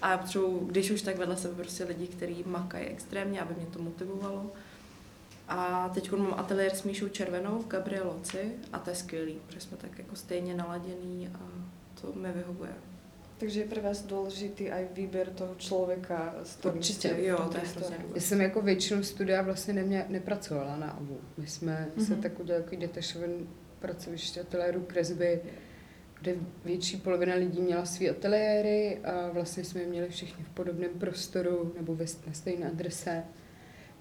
A 0.03 0.19
potřebuji, 0.19 0.67
když 0.67 0.91
už 0.91 1.03
tak 1.03 1.17
vedle 1.17 1.37
sebe 1.37 1.55
prostě 1.55 1.85
lidi, 1.85 2.07
kteří 2.07 2.45
makají 2.47 2.87
extrémně, 2.87 3.41
aby 3.41 3.55
mě 3.55 3.67
to 3.67 3.83
motivovalo. 3.83 4.53
A 5.51 5.89
teď 5.95 6.13
mám 6.13 6.35
ateliér 6.35 6.75
s 6.75 6.83
Míšou 6.83 7.09
Červenou 7.09 7.59
v 7.59 7.67
Gabrieloci 7.67 8.53
a 8.73 8.79
to 8.79 8.91
je 8.91 8.97
skvělý, 8.97 9.41
protože 9.47 9.61
jsme 9.61 9.77
tak 9.77 9.99
jako 9.99 10.17
stejně 10.17 10.55
naladěný 10.55 11.29
a 11.35 11.41
to 12.01 12.13
mi 12.13 12.33
vyhovuje. 12.33 12.71
Takže 13.39 13.61
je 13.61 13.67
pro 13.67 13.83
vás 13.83 14.03
důležitý 14.03 14.65
i 14.65 14.89
výběr 14.95 15.31
toho 15.31 15.55
člověka, 15.55 16.35
s 16.43 16.57
kterým 16.57 16.79
Určitě, 16.79 17.17
jo, 17.19 17.49
to 17.53 17.57
je 17.57 17.63
hrozně 17.63 17.97
Já 18.15 18.21
jsem 18.21 18.41
jako 18.41 18.63
většinu 18.63 19.03
studia 19.03 19.43
vlastně 19.43 19.75
nemě, 19.75 20.07
nepracovala 20.09 20.77
na 20.77 20.91
AVU. 20.91 21.19
My 21.37 21.47
jsme 21.47 21.89
mm-hmm. 21.97 22.07
se 22.07 22.17
tak 22.17 22.41
udělali 22.41 22.65
takový 22.65 22.81
detašoven 22.81 23.31
pracoviště 23.79 24.41
ateliéru 24.41 24.81
kresby, 24.81 25.41
kde 26.21 26.35
větší 26.65 26.97
polovina 26.97 27.35
lidí 27.35 27.61
měla 27.61 27.85
své 27.85 28.09
ateliéry 28.09 28.99
a 29.05 29.31
vlastně 29.33 29.65
jsme 29.65 29.81
je 29.81 29.87
měli 29.87 30.09
všichni 30.09 30.45
v 30.45 30.51
podobném 30.51 30.91
prostoru 30.99 31.73
nebo 31.77 31.95
ve, 31.95 32.05
na 32.27 32.33
stejné 32.33 32.67
adrese. 32.67 33.25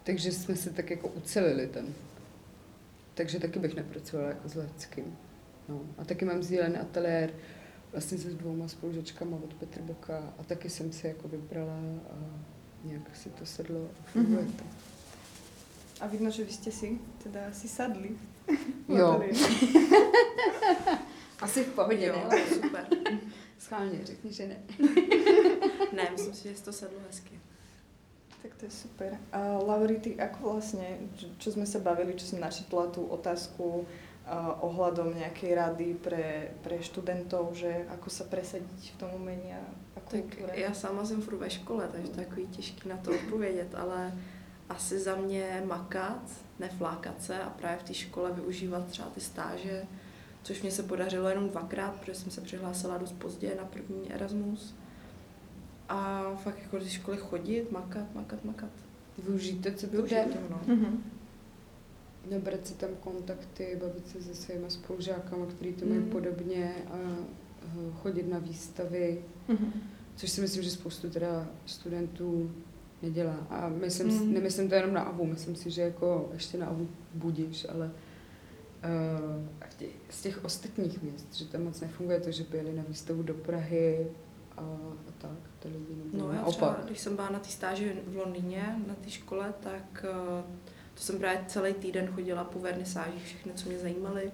Takže 0.10 0.32
jsme 0.32 0.56
se 0.56 0.70
tak 0.70 0.90
jako 0.90 1.08
ucelili 1.08 1.68
ten. 1.68 1.94
Takže 3.14 3.40
taky 3.40 3.60
bych 3.60 3.76
nepracovala 3.76 4.30
jako 4.30 4.50
s 4.50 4.56
Leckým. 4.56 5.18
No. 5.68 5.82
A 5.98 6.06
taky 6.06 6.26
mám 6.26 6.44
sdílený 6.44 6.76
ateliér 6.76 7.34
vlastně 7.92 8.18
se 8.18 8.32
s 8.32 8.36
dvouma 8.36 8.68
spolužačkama 8.68 9.38
od 9.44 9.54
Petr 9.54 9.82
Boka 9.82 10.34
a 10.40 10.44
taky 10.44 10.70
jsem 10.70 10.92
si 10.92 11.08
jako 11.08 11.28
vybrala 11.28 11.80
a 12.10 12.16
nějak 12.84 13.16
si 13.16 13.30
to 13.30 13.46
sedlo 13.46 13.90
a 14.00 14.12
funguje 14.12 14.46
mm-hmm. 14.46 14.52
to. 14.52 14.64
A 16.02 16.08
vidno, 16.08 16.32
že 16.32 16.44
vy 16.44 16.52
jste 16.52 16.72
si 16.72 17.00
teda 17.24 17.40
asi 17.50 17.68
sadli. 17.68 18.10
Jo. 18.88 19.24
asi 21.42 21.64
v 21.64 21.74
pohodě, 21.74 22.06
jo, 22.06 22.28
ne? 22.32 22.46
super. 22.54 22.88
Schválně, 23.60 24.00
řekni, 24.04 24.34
že 24.34 24.48
ne. 24.48 24.58
ne, 25.96 26.10
myslím 26.12 26.34
si, 26.34 26.56
že 26.56 26.62
to 26.64 26.74
sedlo 26.74 27.00
hezky. 27.08 27.40
Tak 28.42 28.56
to 28.56 28.66
je 28.66 28.72
super. 28.72 29.18
A 29.32 29.60
Lauri, 29.60 30.00
ty 30.00 30.16
ako 30.16 30.56
vlastne, 30.56 31.12
čo 31.38 31.52
sme 31.52 31.68
sa 31.68 31.84
bavili, 31.84 32.16
čo 32.16 32.24
som 32.24 32.40
načítala 32.40 32.88
tú 32.88 33.04
otázku 33.04 33.84
uh, 33.84 34.64
ohľadom 34.64 35.12
nejakej 35.12 35.52
rady 35.60 35.88
pre, 36.00 36.56
pre 36.64 36.80
študentov, 36.80 37.52
že 37.52 37.84
ako 37.92 38.08
sa 38.08 38.24
presadiť 38.32 38.96
v 38.96 39.00
tom 39.00 39.12
umení 39.12 39.52
a, 39.52 39.64
kultuře? 40.10 40.48
Tak 40.48 40.58
já 40.58 40.74
sama 40.74 41.06
jsem 41.06 41.22
furt 41.22 41.38
ve 41.38 41.50
škole, 41.50 41.90
takže 41.92 42.12
to 42.12 42.20
je 42.20 42.26
takový 42.26 42.48
těžký 42.48 42.90
na 42.90 42.98
to 42.98 43.12
odpovědět, 43.12 43.76
ale 43.76 44.14
asi 44.70 45.00
za 45.00 45.16
mě 45.16 45.64
makat, 45.66 46.22
neflákat 46.60 47.24
se 47.24 47.40
a 47.40 47.50
právě 47.50 47.78
v 47.78 47.84
té 47.84 47.94
škole 47.94 48.32
využívat 48.32 48.88
třeba 48.88 49.10
ty 49.10 49.22
stáže, 49.22 49.86
což 50.44 50.62
mě 50.62 50.72
se 50.72 50.84
podařilo 50.84 51.30
jenom 51.30 51.50
dvakrát, 51.50 51.96
protože 51.96 52.16
jsem 52.16 52.32
se 52.32 52.42
přihlásila 52.42 52.98
dost 52.98 53.12
pozdě 53.12 53.56
na 53.56 53.66
první 53.66 54.14
Erasmus 54.14 54.76
a 55.90 56.32
fakt 56.36 56.62
jako 56.62 56.80
do 56.80 56.86
školy 56.86 57.18
chodit, 57.18 57.72
makat, 57.72 58.16
makat, 58.16 58.46
makat. 58.46 58.70
Využijte, 59.24 59.72
co 59.72 59.88
to 59.88 60.02
jde. 60.02 60.26
No. 60.50 60.62
Mm-hmm. 60.68 60.98
Nabrat 62.32 62.68
si 62.68 62.74
tam 62.74 62.90
kontakty, 63.00 63.80
bavit 63.82 64.08
se 64.08 64.22
se 64.22 64.36
svými 64.36 64.72
spolužákama, 64.72 65.46
kteří 65.46 65.74
to 65.74 65.86
mají 65.86 66.00
mm. 66.00 66.10
podobně 66.10 66.76
a 66.92 66.98
chodit 67.94 68.30
na 68.30 68.40
výstavy, 68.40 69.24
mm-hmm. 69.50 69.72
což 70.16 70.32
si 70.32 70.42
myslím, 70.42 70.64
že 70.64 70.72
spoustu 70.72 71.10
teda 71.10 71.48
studentů 71.66 72.52
nedělá. 73.02 73.48
A 73.50 73.70
myslím, 73.70 74.08
mm. 74.08 74.34
nemyslím 74.34 74.70
to 74.70 74.76
jenom 74.76 74.94
na 74.94 75.02
AVU, 75.02 75.26
myslím 75.26 75.56
si, 75.56 75.72
že 75.72 75.82
jako 75.82 76.30
ještě 76.34 76.58
na 76.58 76.68
AVU 76.68 76.88
budíš, 77.14 77.66
ale 77.70 77.86
uh, 77.86 77.92
z 80.10 80.22
těch 80.22 80.46
ostatních 80.46 81.02
měst, 81.02 81.36
že 81.36 81.46
tam 81.46 81.64
moc 81.64 81.82
nefunguje 81.82 82.20
to, 82.20 82.32
že 82.32 82.44
by 82.44 82.58
jeli 82.58 82.74
na 82.74 82.84
výstavu 82.88 83.24
do 83.24 83.34
Prahy 83.34 84.08
a, 84.60 84.64
a 85.08 85.12
tak 85.18 85.32
ty 85.60 85.68
lidi. 85.68 85.96
Nebo 85.96 86.28
no 86.28 86.34
já 86.34 86.44
třeba, 86.44 86.78
když 86.86 87.00
jsem 87.00 87.16
byla 87.16 87.30
na 87.30 87.40
té 87.40 87.50
stáži 87.50 88.02
v 88.08 88.16
Londýně, 88.18 88.76
na 88.88 88.96
té 88.96 89.10
škole, 89.10 89.54
tak 89.60 90.06
eh, 90.10 90.44
to 90.94 91.02
jsem 91.02 91.20
právě 91.20 91.46
celý 91.48 91.74
týden 91.74 92.08
chodila 92.08 92.44
po 92.44 92.60
vernisážích, 92.60 93.26
všechny, 93.26 93.54
co 93.54 93.70
mě 93.70 93.80
zajímaly 93.80 94.32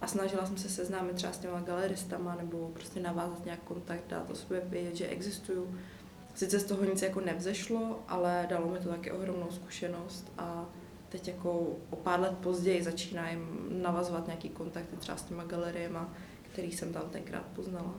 a 0.00 0.06
snažila 0.06 0.46
jsem 0.46 0.56
se 0.56 0.68
seznámit 0.68 1.16
třeba 1.16 1.32
s 1.32 1.38
těma 1.38 1.60
galeristama 1.60 2.34
nebo 2.34 2.68
prostě 2.68 3.00
navázat 3.00 3.44
nějak 3.44 3.60
kontakt, 3.60 4.04
dát 4.08 4.30
o 4.30 4.34
sobě 4.34 4.60
vědět, 4.64 4.96
že 4.96 5.06
existuju. 5.06 5.74
Sice 6.34 6.58
z 6.58 6.64
toho 6.64 6.84
nic 6.84 7.02
jako 7.02 7.20
nevzešlo, 7.20 8.00
ale 8.08 8.46
dalo 8.50 8.68
mi 8.68 8.78
to 8.78 8.88
taky 8.88 9.12
ohromnou 9.12 9.46
zkušenost 9.50 10.32
a 10.38 10.66
teď 11.08 11.28
jako 11.28 11.76
o 11.90 11.96
pár 11.96 12.20
let 12.20 12.38
později 12.38 12.82
začínají 12.82 13.38
navazovat 13.68 14.26
nějaký 14.26 14.48
kontakty 14.48 14.96
třeba 14.96 15.16
s 15.16 15.22
těma 15.22 15.44
galeriemi, 15.44 15.98
který 16.52 16.72
jsem 16.72 16.92
tam 16.92 17.02
tenkrát 17.10 17.44
poznala. 17.46 17.94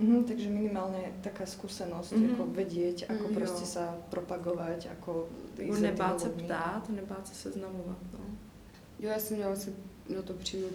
Mm, 0.00 0.24
takže 0.24 0.48
minimálně 0.48 1.12
taká 1.20 1.46
zkušenost, 1.46 2.12
mm-hmm. 2.12 2.30
jako 2.30 2.46
vědět, 2.46 3.02
jako 3.08 3.28
mm, 3.28 3.34
prostě 3.34 3.66
se 3.66 3.80
propagovat, 4.10 4.84
jako 4.84 5.28
nebát 5.80 6.20
se 6.20 6.28
ptát, 6.28 6.88
nebát 6.88 7.28
se 7.28 7.34
seznamovat. 7.34 7.98
No. 8.12 8.18
Jo, 8.98 9.10
já 9.10 9.18
jsem 9.18 9.36
měla 9.36 9.56
si 9.56 9.72
na 10.16 10.22
to 10.22 10.32
přímo 10.32 10.66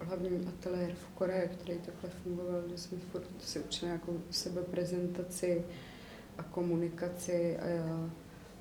hlavní 0.00 0.46
ateliér 0.48 0.94
v 0.94 1.14
Koreji, 1.14 1.48
který 1.48 1.78
takhle 1.78 2.10
fungoval, 2.22 2.62
kde 2.66 2.78
jsme 2.78 2.98
furt 3.12 3.26
si 3.38 3.60
učili 3.60 3.90
jako 3.90 4.12
sebeprezentaci 4.30 5.64
a 6.38 6.42
komunikaci 6.42 7.58
a 7.58 7.66
já, 7.66 8.10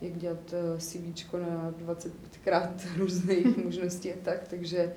jak 0.02 0.18
dělat 0.18 0.54
eh, 0.54 0.80
CV 0.80 1.34
na 1.34 1.72
25krát 1.72 2.74
různých 2.98 3.58
možností 3.58 4.14
a 4.14 4.18
tak, 4.24 4.48
takže 4.48 4.96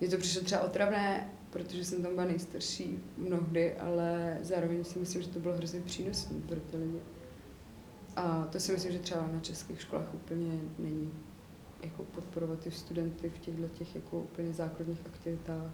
Mně 0.00 0.08
to 0.08 0.16
přišlo 0.16 0.42
třeba 0.42 0.60
otravné, 0.60 1.30
protože 1.50 1.84
jsem 1.84 2.02
tam 2.02 2.14
byla 2.14 2.26
nejstarší 2.26 2.98
mnohdy, 3.16 3.74
ale 3.74 4.38
zároveň 4.42 4.84
si 4.84 4.98
myslím, 4.98 5.22
že 5.22 5.28
to 5.28 5.38
bylo 5.38 5.56
hrozně 5.56 5.80
přínosné 5.80 6.40
pro 6.40 6.60
ty 6.60 6.76
lidi. 6.76 7.00
A 8.16 8.44
to 8.44 8.60
si 8.60 8.72
myslím, 8.72 8.92
že 8.92 8.98
třeba 8.98 9.28
na 9.32 9.40
českých 9.40 9.80
školách 9.80 10.14
úplně 10.14 10.60
není 10.78 11.12
jako 11.82 12.04
podporovat 12.04 12.58
ty 12.60 12.70
studenty 12.70 13.30
v 13.30 13.38
těchto 13.38 13.68
těch 13.68 13.94
jako 13.94 14.20
úplně 14.20 14.52
základních 14.52 15.06
aktivitách. 15.06 15.72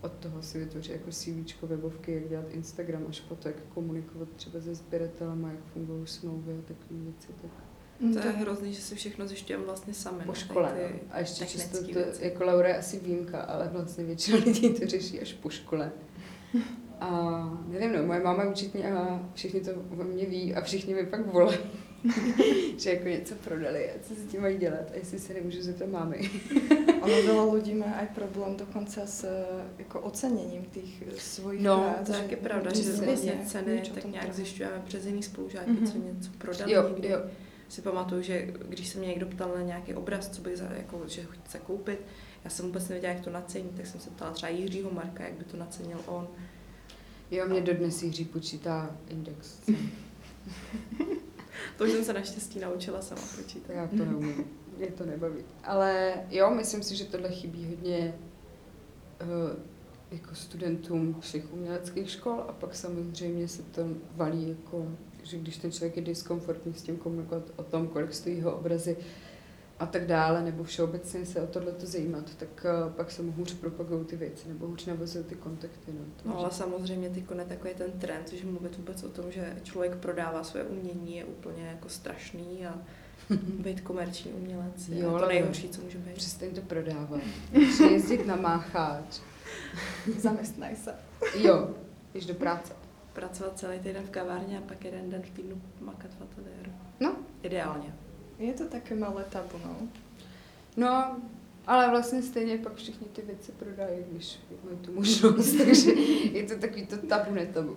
Od 0.00 0.12
toho 0.12 0.42
si 0.42 0.58
vytvořit 0.58 0.92
jako 0.92 1.10
CV, 1.10 1.62
webovky, 1.62 2.12
jak 2.12 2.28
dělat 2.28 2.50
Instagram, 2.50 3.04
až 3.08 3.20
po 3.20 3.34
to, 3.36 3.48
jak 3.48 3.62
komunikovat 3.62 4.28
třeba 4.36 4.60
se 4.60 4.74
sběratelem, 4.74 5.44
jak 5.44 5.64
fungují 5.64 6.06
smlouvy 6.06 6.52
a 6.52 6.62
takové 6.62 7.00
věci. 7.00 7.28
Tak 7.42 7.50
to 7.98 8.18
je 8.18 8.32
hrozný, 8.32 8.72
že 8.72 8.82
si 8.82 8.94
všechno 8.94 9.26
zjišťujeme 9.26 9.64
vlastně 9.64 9.94
sami. 9.94 10.24
po 10.24 10.34
škole. 10.34 10.72
No. 10.82 10.98
A 11.10 11.18
ještě 11.18 11.46
často 11.46 11.78
to, 11.92 11.98
jako 12.20 12.44
Laura 12.44 12.68
je 12.68 12.78
asi 12.78 12.98
výjimka, 12.98 13.40
ale 13.40 13.68
vlastně 13.72 14.04
většina 14.04 14.38
lidí 14.46 14.74
to 14.74 14.86
řeší 14.86 15.20
až 15.20 15.32
po 15.32 15.50
škole. 15.50 15.92
A 17.00 17.10
nevím, 17.68 17.92
no, 17.92 18.06
moje 18.06 18.20
máma 18.20 18.44
je 18.74 18.92
a 18.92 19.28
všichni 19.34 19.60
to 19.60 19.70
o 19.74 20.04
mě 20.04 20.26
ví 20.26 20.54
a 20.54 20.60
všichni 20.60 20.94
mi 20.94 21.06
pak 21.06 21.26
volají, 21.26 21.58
že 22.78 22.90
jako 22.90 23.08
něco 23.08 23.34
prodali 23.34 23.90
a 23.90 23.94
co 24.02 24.14
si 24.14 24.20
tím 24.20 24.40
mají 24.40 24.58
dělat 24.58 24.90
a 24.92 24.96
jestli 24.96 25.18
se 25.18 25.34
nemůžu 25.34 25.62
zeptat 25.62 25.88
mámy. 25.88 26.30
ono 27.04 27.16
veľa 27.20 27.44
lidí 27.60 27.74
má 27.76 28.00
aj 28.00 28.16
problém 28.16 28.56
dokonce 28.56 29.06
s 29.06 29.28
jako 29.78 30.00
oceněním 30.00 30.64
těch 30.64 31.20
svojich 31.20 31.62
no, 31.62 31.94
prác. 31.94 32.06
to 32.06 32.30
je 32.30 32.36
pravda, 32.36 32.70
že 32.74 32.92
vlastně 32.92 33.38
ceny 33.46 33.82
tak 33.94 34.04
nějak 34.04 34.34
zjišťujeme 34.34 34.82
přes 34.84 35.06
jiný 35.06 35.22
spolužáky, 35.22 35.70
mm-hmm. 35.70 35.92
co 35.92 35.98
něco 35.98 36.30
prodali 36.38 36.72
jo, 36.72 36.88
někdy. 36.88 37.08
Jo 37.08 37.20
si 37.68 37.82
pamatuju, 37.82 38.22
že 38.22 38.46
když 38.68 38.88
se 38.88 38.98
mě 38.98 39.08
někdo 39.08 39.26
ptal 39.26 39.52
na 39.54 39.62
nějaký 39.62 39.94
obraz, 39.94 40.28
co 40.28 40.42
by 40.42 40.56
za, 40.56 40.64
jako, 40.64 41.02
že 41.06 41.26
chce 41.44 41.58
koupit, 41.58 42.00
já 42.44 42.50
jsem 42.50 42.66
vůbec 42.66 42.88
nevěděla, 42.88 43.12
jak 43.12 43.24
to 43.24 43.30
nacení, 43.30 43.70
tak 43.76 43.86
jsem 43.86 44.00
se 44.00 44.10
ptala 44.10 44.32
třeba 44.32 44.50
Jiřího 44.50 44.90
Marka, 44.90 45.24
jak 45.24 45.32
by 45.32 45.44
to 45.44 45.56
nacenil 45.56 45.98
on. 46.06 46.28
Jo, 47.30 47.48
mě 47.48 47.60
dodnes 47.60 48.02
Jiří 48.02 48.24
počítá 48.24 48.96
index. 49.08 49.58
to 51.78 51.84
už 51.84 51.90
jsem 51.90 52.04
se 52.04 52.12
naštěstí 52.12 52.58
naučila 52.58 53.02
sama 53.02 53.22
počítat. 53.36 53.72
Já 53.72 53.86
to 53.86 53.96
neumím, 53.96 54.44
mě 54.76 54.86
to 54.86 55.06
nebaví. 55.06 55.44
Ale 55.64 56.14
jo, 56.30 56.50
myslím 56.50 56.82
si, 56.82 56.96
že 56.96 57.04
tohle 57.04 57.30
chybí 57.30 57.66
hodně 57.68 58.14
uh, 59.22 59.28
jako 60.10 60.34
studentům 60.34 61.20
všech 61.20 61.52
uměleckých 61.52 62.10
škol 62.10 62.44
a 62.48 62.52
pak 62.52 62.74
samozřejmě 62.74 63.48
se 63.48 63.62
to 63.62 63.82
valí 64.16 64.48
jako 64.48 64.86
že 65.24 65.38
když 65.38 65.56
ten 65.56 65.72
člověk 65.72 65.96
je 65.96 66.02
diskomfortní 66.02 66.74
s 66.74 66.82
tím 66.82 66.96
komunikovat 66.96 67.42
o 67.56 67.62
tom, 67.62 67.88
kolik 67.88 68.14
stojí 68.14 68.36
jeho 68.36 68.56
obrazy 68.56 68.96
a 69.78 69.86
tak 69.86 70.06
dále, 70.06 70.42
nebo 70.42 70.64
všeobecně 70.64 71.26
se 71.26 71.40
o 71.40 71.46
tohle 71.46 71.72
to 71.72 71.86
zajímat, 71.86 72.34
tak 72.34 72.66
uh, 72.86 72.92
pak 72.92 73.10
se 73.10 73.22
mu 73.22 73.32
hůř 73.32 73.54
propagují 73.54 74.04
ty 74.04 74.16
věci, 74.16 74.48
nebo 74.48 74.66
hůř 74.66 74.86
navazují 74.86 75.24
ty 75.24 75.34
kontakty. 75.34 75.92
No, 75.92 76.04
to, 76.22 76.28
no 76.28 76.38
ale 76.38 76.50
samozřejmě 76.50 77.10
ty 77.10 77.24
je 77.38 77.44
takový 77.44 77.74
ten 77.74 77.92
trend, 77.92 78.32
že 78.32 78.46
mluvit 78.46 78.76
vůbec 78.76 79.02
o 79.02 79.08
tom, 79.08 79.32
že 79.32 79.56
člověk 79.62 79.96
prodává 79.96 80.44
své 80.44 80.62
umění, 80.64 81.16
je 81.16 81.24
úplně 81.24 81.66
jako 81.66 81.88
strašný 81.88 82.66
a 82.66 82.78
být 83.62 83.80
komerční 83.80 84.32
umělec 84.32 84.88
je 84.88 84.98
jo, 84.98 85.18
to 85.18 85.26
nejhorší, 85.26 85.68
co 85.68 85.82
může 85.82 85.98
být. 85.98 86.14
Přestaň 86.14 86.50
to 86.50 86.60
prodávat. 86.60 87.20
Může 87.52 87.84
jezdit 87.84 88.26
na 88.26 88.36
mácháč. 88.36 89.20
Zaměstnaj 90.18 90.76
se. 90.76 90.94
Jo, 91.34 91.70
jdeš 92.14 92.26
do 92.26 92.34
práce 92.34 92.83
pracovat 93.14 93.58
celý 93.58 93.78
týden 93.78 94.04
v 94.04 94.10
kavárně 94.10 94.58
a 94.58 94.60
pak 94.60 94.84
jeden 94.84 95.10
den 95.10 95.22
v 95.22 95.30
týdnu 95.30 95.62
makat 95.80 96.10
v 96.10 96.22
ateliéru. 96.22 96.72
No. 97.00 97.16
Ideálně. 97.42 97.94
Je 98.38 98.52
to 98.52 98.68
také 98.68 98.94
malé 98.94 99.24
tabu, 99.24 99.58
no. 99.64 99.88
No, 100.76 101.20
ale 101.66 101.90
vlastně 101.90 102.22
stejně 102.22 102.58
pak 102.58 102.74
všichni 102.74 103.06
ty 103.06 103.22
věci 103.22 103.52
prodají, 103.52 104.04
když 104.10 104.40
mají 104.64 104.76
tu 104.76 104.92
možnost, 104.92 105.56
takže 105.64 105.90
je 106.32 106.42
to 106.42 106.58
takový 106.58 106.86
to 106.86 106.96
tabu 106.96 107.34
netabu. 107.34 107.76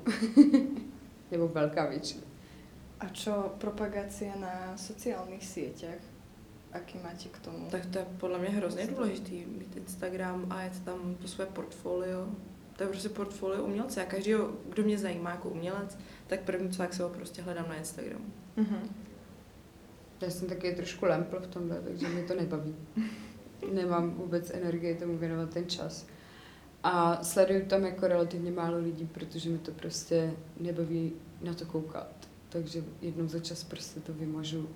Nebo 1.31 1.47
velká 1.47 1.85
většina. 1.85 2.21
A 2.99 3.09
čo 3.09 3.53
propagace 3.57 4.25
na 4.39 4.77
sociálních 4.77 5.45
sítích? 5.45 6.01
Aký 6.71 6.97
máte 6.97 7.29
k 7.31 7.39
tomu? 7.39 7.67
Tak 7.71 7.85
to 7.85 7.99
je 7.99 8.05
podle 8.17 8.39
mě 8.39 8.49
hrozně 8.49 8.87
důležitý, 8.87 9.45
mít 9.45 9.77
Instagram 9.77 10.47
a 10.49 10.61
jet 10.61 10.79
tam 10.79 11.15
to 11.15 11.27
své 11.27 11.45
portfolio 11.45 12.27
to 12.77 12.83
je 12.83 12.89
prostě 12.89 13.09
portfolio 13.09 13.63
umělce. 13.63 14.01
A 14.01 14.05
každý, 14.05 14.33
kdo 14.69 14.83
mě 14.83 14.97
zajímá 14.97 15.31
jako 15.31 15.49
umělec, 15.49 15.97
tak 16.27 16.39
první 16.41 16.69
co, 16.69 16.81
jak 16.81 16.93
se 16.93 17.03
ho 17.03 17.09
prostě 17.09 17.41
hledám 17.41 17.69
na 17.69 17.75
Instagramu. 17.75 18.25
Mm-hmm. 18.57 18.79
Já 20.21 20.29
jsem 20.29 20.47
taky 20.47 20.75
trošku 20.75 21.05
lempl 21.05 21.39
v 21.39 21.47
tomhle, 21.47 21.81
takže 21.81 22.07
mě 22.07 22.23
to 22.23 22.35
nebaví. 22.35 22.75
Nemám 23.73 24.11
vůbec 24.11 24.49
energii 24.49 24.95
tomu 24.95 25.17
věnovat 25.17 25.49
ten 25.49 25.69
čas. 25.69 26.05
A 26.83 27.23
sleduju 27.23 27.65
tam 27.65 27.83
jako 27.83 28.07
relativně 28.07 28.51
málo 28.51 28.77
lidí, 28.77 29.05
protože 29.05 29.49
mi 29.49 29.57
to 29.57 29.71
prostě 29.71 30.33
nebaví 30.59 31.13
na 31.41 31.53
to 31.53 31.65
koukat. 31.65 32.27
Takže 32.49 32.83
jednou 33.01 33.27
za 33.27 33.39
čas 33.39 33.63
prostě 33.63 33.99
to 33.99 34.13
vymažu 34.13 34.69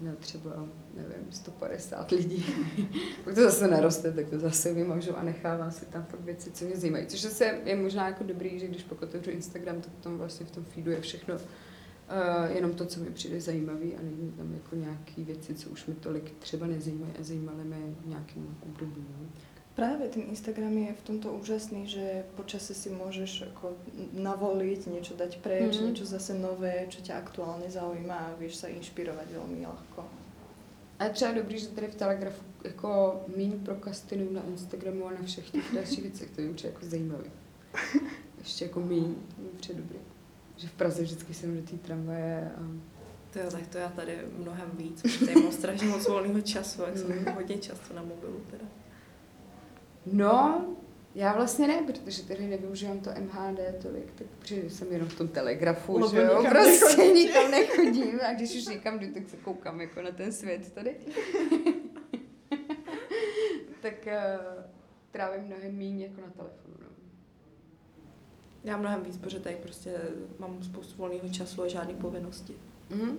na 0.00 0.14
třeba, 0.14 0.68
nevím, 0.94 1.26
150 1.30 2.10
lidí. 2.10 2.44
Pokud 3.24 3.34
to 3.34 3.42
zase 3.42 3.68
naroste, 3.68 4.12
tak 4.12 4.28
to 4.30 4.38
zase 4.38 4.74
vymažu 4.74 5.16
a 5.16 5.22
nechávám 5.22 5.70
si 5.70 5.86
tam 5.86 6.04
fakt 6.04 6.20
věci, 6.20 6.50
co 6.50 6.64
mě 6.64 6.76
zajímají. 6.76 7.06
Což 7.06 7.22
zase 7.22 7.58
je 7.64 7.76
možná 7.76 8.06
jako 8.06 8.24
dobrý, 8.24 8.58
že 8.58 8.66
když 8.66 8.82
pak 8.82 9.02
otevřu 9.02 9.30
Instagram, 9.30 9.80
tak 9.80 9.92
tam 10.00 10.18
vlastně 10.18 10.46
v 10.46 10.50
tom 10.50 10.64
feedu 10.64 10.90
je 10.90 11.00
všechno 11.00 11.34
uh, 11.34 12.56
jenom 12.56 12.72
to, 12.72 12.86
co 12.86 13.00
mi 13.00 13.10
přijde 13.10 13.40
zajímavý 13.40 13.96
a 13.96 14.02
není 14.02 14.32
tam 14.36 14.54
jako 14.54 14.76
nějaké 14.76 15.24
věci, 15.24 15.54
co 15.54 15.70
už 15.70 15.86
mi 15.86 15.94
tolik 15.94 16.32
třeba 16.38 16.66
nezajímají 16.66 17.12
a 17.20 17.22
zajímaly 17.22 17.64
mě 17.64 17.94
v 18.04 18.06
nějakém 18.06 18.56
Právě 19.74 20.08
ten 20.08 20.22
Instagram 20.22 20.78
je 20.78 20.94
v 20.94 21.02
tomto 21.02 21.32
úžasný, 21.32 21.86
že 21.86 22.24
počase 22.36 22.74
si 22.74 22.90
můžeš 22.90 23.40
jako 23.40 23.72
navoliť, 24.12 24.86
něco 24.86 25.14
dať 25.14 25.38
preč, 25.38 25.78
mm. 25.78 25.86
něco 25.86 26.06
zase 26.06 26.34
nové, 26.34 26.86
čo 26.88 27.00
tě 27.00 27.12
aktuálně 27.12 27.70
zaujíma 27.70 28.14
a 28.14 28.34
víš 28.34 28.56
se 28.56 28.68
inšpirovat 28.68 29.30
velmi 29.30 29.66
ľahko. 29.66 30.04
A 30.98 31.04
je 31.04 31.10
třeba 31.10 31.32
dobrý, 31.32 31.58
že 31.58 31.68
tady 31.68 31.88
v 31.88 31.94
Telegrafu 31.94 32.42
jako 32.64 33.20
míň 33.36 33.58
prokastinu 33.58 34.32
na 34.32 34.42
Instagramu 34.42 35.06
a 35.06 35.10
na 35.10 35.22
všech 35.24 35.50
těch 35.50 35.74
dalších 35.74 36.02
věcech, 36.02 36.30
to 36.30 36.40
je 36.40 36.50
určitě 36.50 36.68
jako 36.68 36.86
zajímavý. 36.86 37.30
Ještě 38.38 38.64
jako 38.64 38.80
míň, 38.80 39.14
určitě 39.54 39.74
dobrý. 39.74 39.98
Že 40.56 40.68
v 40.68 40.72
Praze 40.72 41.02
vždycky 41.02 41.34
jsem 41.34 41.56
do 41.56 41.62
té 41.62 41.76
tramvaje 41.76 42.50
a 42.56 42.60
to 43.32 43.38
jo, 43.38 43.50
tak 43.50 43.66
to 43.66 43.78
já 43.78 43.88
tady 43.88 44.18
mnohem 44.38 44.70
víc, 44.74 45.02
protože 45.02 45.34
mám 45.34 45.52
strašně 45.52 45.86
moc 45.86 46.08
volného 46.08 46.40
času, 46.40 46.82
jak 46.82 46.98
jsem 46.98 47.18
mm. 47.18 47.24
hodně 47.34 47.58
často 47.58 47.94
na 47.94 48.02
mobilu 48.02 48.40
teda. 48.50 48.64
No, 50.06 50.66
já 51.14 51.34
vlastně 51.34 51.68
ne, 51.68 51.82
protože 51.86 52.22
tady 52.22 52.46
nevyužívám 52.46 53.00
to 53.00 53.10
MHD 53.10 53.58
tolik, 53.82 54.12
tak 54.14 54.26
protože 54.38 54.70
jsem 54.70 54.92
jenom 54.92 55.08
v 55.08 55.18
tom 55.18 55.28
telegrafu, 55.28 55.98
Lebo 55.98 56.08
že 56.08 56.22
jo, 56.22 56.44
prostě 56.48 57.02
nikam 57.02 57.50
nechodím 57.50 58.20
a 58.28 58.32
když 58.32 58.56
už 58.56 58.66
někam 58.66 58.98
jdu, 58.98 59.14
tak 59.14 59.28
se 59.28 59.36
koukám 59.36 59.80
jako 59.80 60.02
na 60.02 60.10
ten 60.10 60.32
svět 60.32 60.72
tady. 60.72 60.96
tak 63.80 64.06
uh, 64.06 64.12
trávím 65.10 65.44
mnohem 65.44 65.78
méně 65.78 66.06
jako 66.06 66.20
na 66.20 66.30
telefonu. 66.30 66.74
No. 66.80 66.86
Já 68.64 68.76
mnohem 68.76 69.02
víc, 69.02 69.16
protože 69.16 69.40
tady 69.40 69.56
prostě 69.56 70.00
mám 70.38 70.62
spoustu 70.62 70.96
volného 70.96 71.28
času 71.28 71.62
a 71.62 71.68
žádné 71.68 71.94
povinnosti. 71.94 72.54
Mm-hmm. 72.90 73.16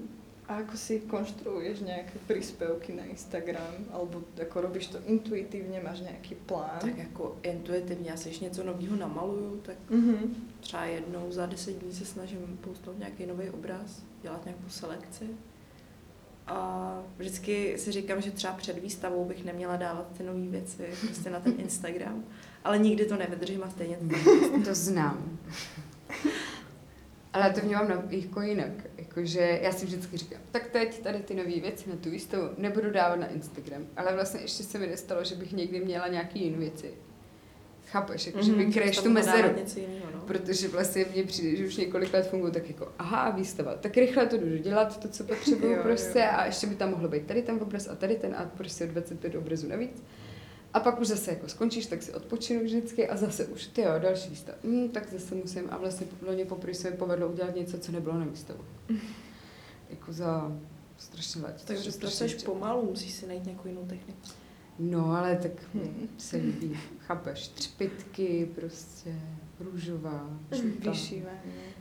A 0.51 0.55
ako 0.55 0.77
si 0.77 0.99
konštruuješ 0.99 1.79
nějaké 1.79 2.19
příspěvky 2.27 2.93
na 2.93 3.03
Instagram? 3.03 3.73
Alebo 3.91 4.21
jako 4.37 4.61
robíš 4.61 4.87
to 4.87 4.97
intuitivně, 5.05 5.81
máš 5.83 5.99
nějaký 5.99 6.35
plán? 6.35 6.79
Tak 6.81 6.97
jako 6.97 7.37
intuitivně, 7.43 8.09
já 8.09 8.17
si 8.17 8.29
když 8.29 8.39
něco 8.39 8.63
nového 8.63 8.95
namaluju, 8.95 9.61
tak 9.61 9.75
mm-hmm. 9.89 10.29
třeba 10.59 10.85
jednou 10.85 11.31
za 11.31 11.45
deset 11.45 11.71
dní 11.71 11.93
se 11.93 12.05
snažím 12.05 12.59
poustnout 12.61 12.99
nějaký 12.99 13.25
nový 13.25 13.49
obraz, 13.49 14.03
dělat 14.21 14.45
nějakou 14.45 14.69
selekci. 14.69 15.27
A 16.47 16.99
vždycky 17.17 17.77
si 17.77 17.91
říkám, 17.91 18.21
že 18.21 18.31
třeba 18.31 18.53
před 18.53 18.79
výstavou 18.79 19.25
bych 19.25 19.45
neměla 19.45 19.75
dávat 19.75 20.11
ty 20.17 20.23
nové 20.23 20.47
věci 20.47 20.83
prostě 21.05 21.29
na 21.29 21.39
ten 21.39 21.53
Instagram, 21.57 22.23
ale 22.63 22.79
nikdy 22.79 23.05
to 23.05 23.17
nevydržím 23.17 23.63
a 23.63 23.69
stejně 23.69 23.97
to, 23.97 24.63
to 24.65 24.75
znám. 24.75 25.39
Ale 27.33 27.53
to 27.53 27.61
vnímám 27.61 27.89
na, 27.89 28.03
jako 28.09 28.41
jinak. 28.41 28.71
Jakože 28.97 29.59
já 29.61 29.71
si 29.71 29.85
vždycky 29.85 30.17
říkám, 30.17 30.41
tak 30.51 30.67
teď 30.67 30.99
tady 30.99 31.19
ty 31.19 31.33
nové 31.35 31.59
věci 31.59 31.89
na 31.89 31.95
tu 31.95 32.09
výstavu 32.09 32.49
nebudu 32.57 32.91
dávat 32.91 33.15
na 33.15 33.27
Instagram. 33.27 33.85
Ale 33.97 34.13
vlastně 34.13 34.41
ještě 34.41 34.63
se 34.63 34.79
mi 34.79 34.87
nestalo, 34.87 35.23
že 35.23 35.35
bych 35.35 35.51
někdy 35.51 35.79
měla 35.79 36.07
nějaký 36.07 36.43
jiné 36.43 36.57
věci. 36.57 36.91
Chápeš, 37.85 38.27
jako, 38.27 38.39
mm-hmm, 38.39 38.45
že 38.45 38.51
mhm, 38.51 38.65
vykryješ 38.65 38.97
tu 38.97 39.09
mezeru. 39.09 39.49
Jiného, 39.75 40.05
no. 40.13 40.21
Protože 40.21 40.67
vlastně 40.67 41.05
mně 41.13 41.23
přijde, 41.23 41.57
že 41.57 41.65
už 41.65 41.77
několik 41.77 42.13
let 42.13 42.29
fungují 42.29 42.53
tak 42.53 42.67
jako, 42.67 42.87
aha, 42.99 43.29
výstava, 43.29 43.75
tak 43.75 43.97
rychle 43.97 44.25
to 44.25 44.37
jdu 44.37 44.57
dělat, 44.57 44.99
to, 44.99 45.07
co 45.07 45.23
potřebuju 45.23 45.77
prostě 45.81 46.19
jo. 46.19 46.25
a 46.31 46.45
ještě 46.45 46.67
by 46.67 46.75
tam 46.75 46.89
mohlo 46.89 47.09
být 47.09 47.25
tady 47.25 47.41
ten 47.41 47.59
obraz 47.61 47.87
a 47.87 47.95
tady 47.95 48.15
ten 48.15 48.35
a 48.35 48.45
prostě 48.45 48.87
25 48.87 49.35
obrazů 49.35 49.67
navíc. 49.67 50.03
A 50.73 50.79
pak 50.79 50.99
už 51.01 51.07
zase 51.07 51.31
jako 51.31 51.47
skončíš, 51.49 51.85
tak 51.85 52.03
si 52.03 52.13
odpočinu 52.13 52.63
vždycky 52.63 53.07
a 53.09 53.17
zase 53.17 53.45
už, 53.45 53.67
ty 53.67 53.81
jo, 53.81 53.91
další 53.99 54.29
výstav. 54.29 54.55
Hmm, 54.63 54.89
tak 54.89 55.11
zase 55.13 55.35
musím, 55.35 55.63
a 55.69 55.77
vlastně 55.77 56.07
loni 56.21 56.45
poprvé 56.45 56.73
se 56.73 56.91
mi 56.91 56.97
povedlo 56.97 57.27
udělat 57.27 57.55
něco, 57.55 57.77
co 57.79 57.91
nebylo 57.91 58.19
na 58.19 58.25
výstavu. 58.25 58.59
jako 59.89 60.13
za 60.13 60.51
strašně 60.97 61.41
let. 61.41 61.61
Takže 61.65 61.91
pracuješ 61.91 62.33
pomalu, 62.33 62.85
musíš 62.89 63.11
si 63.13 63.27
najít 63.27 63.45
nějakou 63.45 63.67
jinou 63.67 63.85
techniku. 63.85 64.19
No, 64.79 65.11
ale 65.11 65.35
tak 65.35 65.51
Hmm. 65.73 66.07
se 66.17 66.37
líbí, 66.37 66.77
chápeš, 66.99 67.47
třpitky, 67.47 68.49
prostě 68.55 69.15
růžová, 69.59 70.29
žlutá, 70.51 70.91
Vyšívání. 70.91 71.37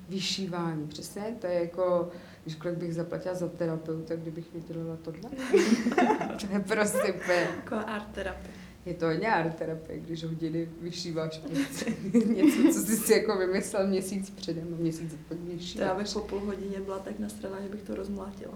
vyšívání, 0.08 0.86
přesně, 0.88 1.36
to 1.40 1.46
je 1.46 1.54
jako, 1.60 2.08
když 2.42 2.54
kolik 2.56 2.78
bych 2.78 2.94
zaplatila 2.94 3.34
za 3.34 3.48
terapeuta, 3.48 4.16
kdybych 4.16 4.54
mi 4.54 4.60
dělala 4.60 4.96
tohle. 4.96 5.30
to 6.40 6.46
je 6.52 6.60
prostě 6.60 7.14
Jako 7.56 7.74
art 7.76 8.06
terapie. 8.12 8.54
Je 8.90 8.96
to 8.96 9.06
hodně 9.06 9.28
art 9.32 9.54
terapie, 9.54 10.00
když 10.00 10.24
hodiny 10.24 10.68
vyšíváš 10.80 11.38
prostě 11.38 11.90
něco, 12.26 12.62
co 12.74 12.86
jsi 12.86 12.96
si 12.96 13.12
jako 13.12 13.38
vymyslel 13.38 13.86
měsíc 13.86 14.30
předem 14.30 14.74
a 14.74 14.76
měsíc 14.82 15.14
po 15.28 15.34
To 15.74 15.80
já 15.80 15.94
bych 15.94 16.08
po 16.12 16.20
půl 16.20 16.40
hodině 16.40 16.80
byla 16.80 16.98
tak 16.98 17.18
nasraná, 17.18 17.60
že 17.62 17.68
bych 17.68 17.82
to 17.82 17.94
rozmlátila. 17.94 18.54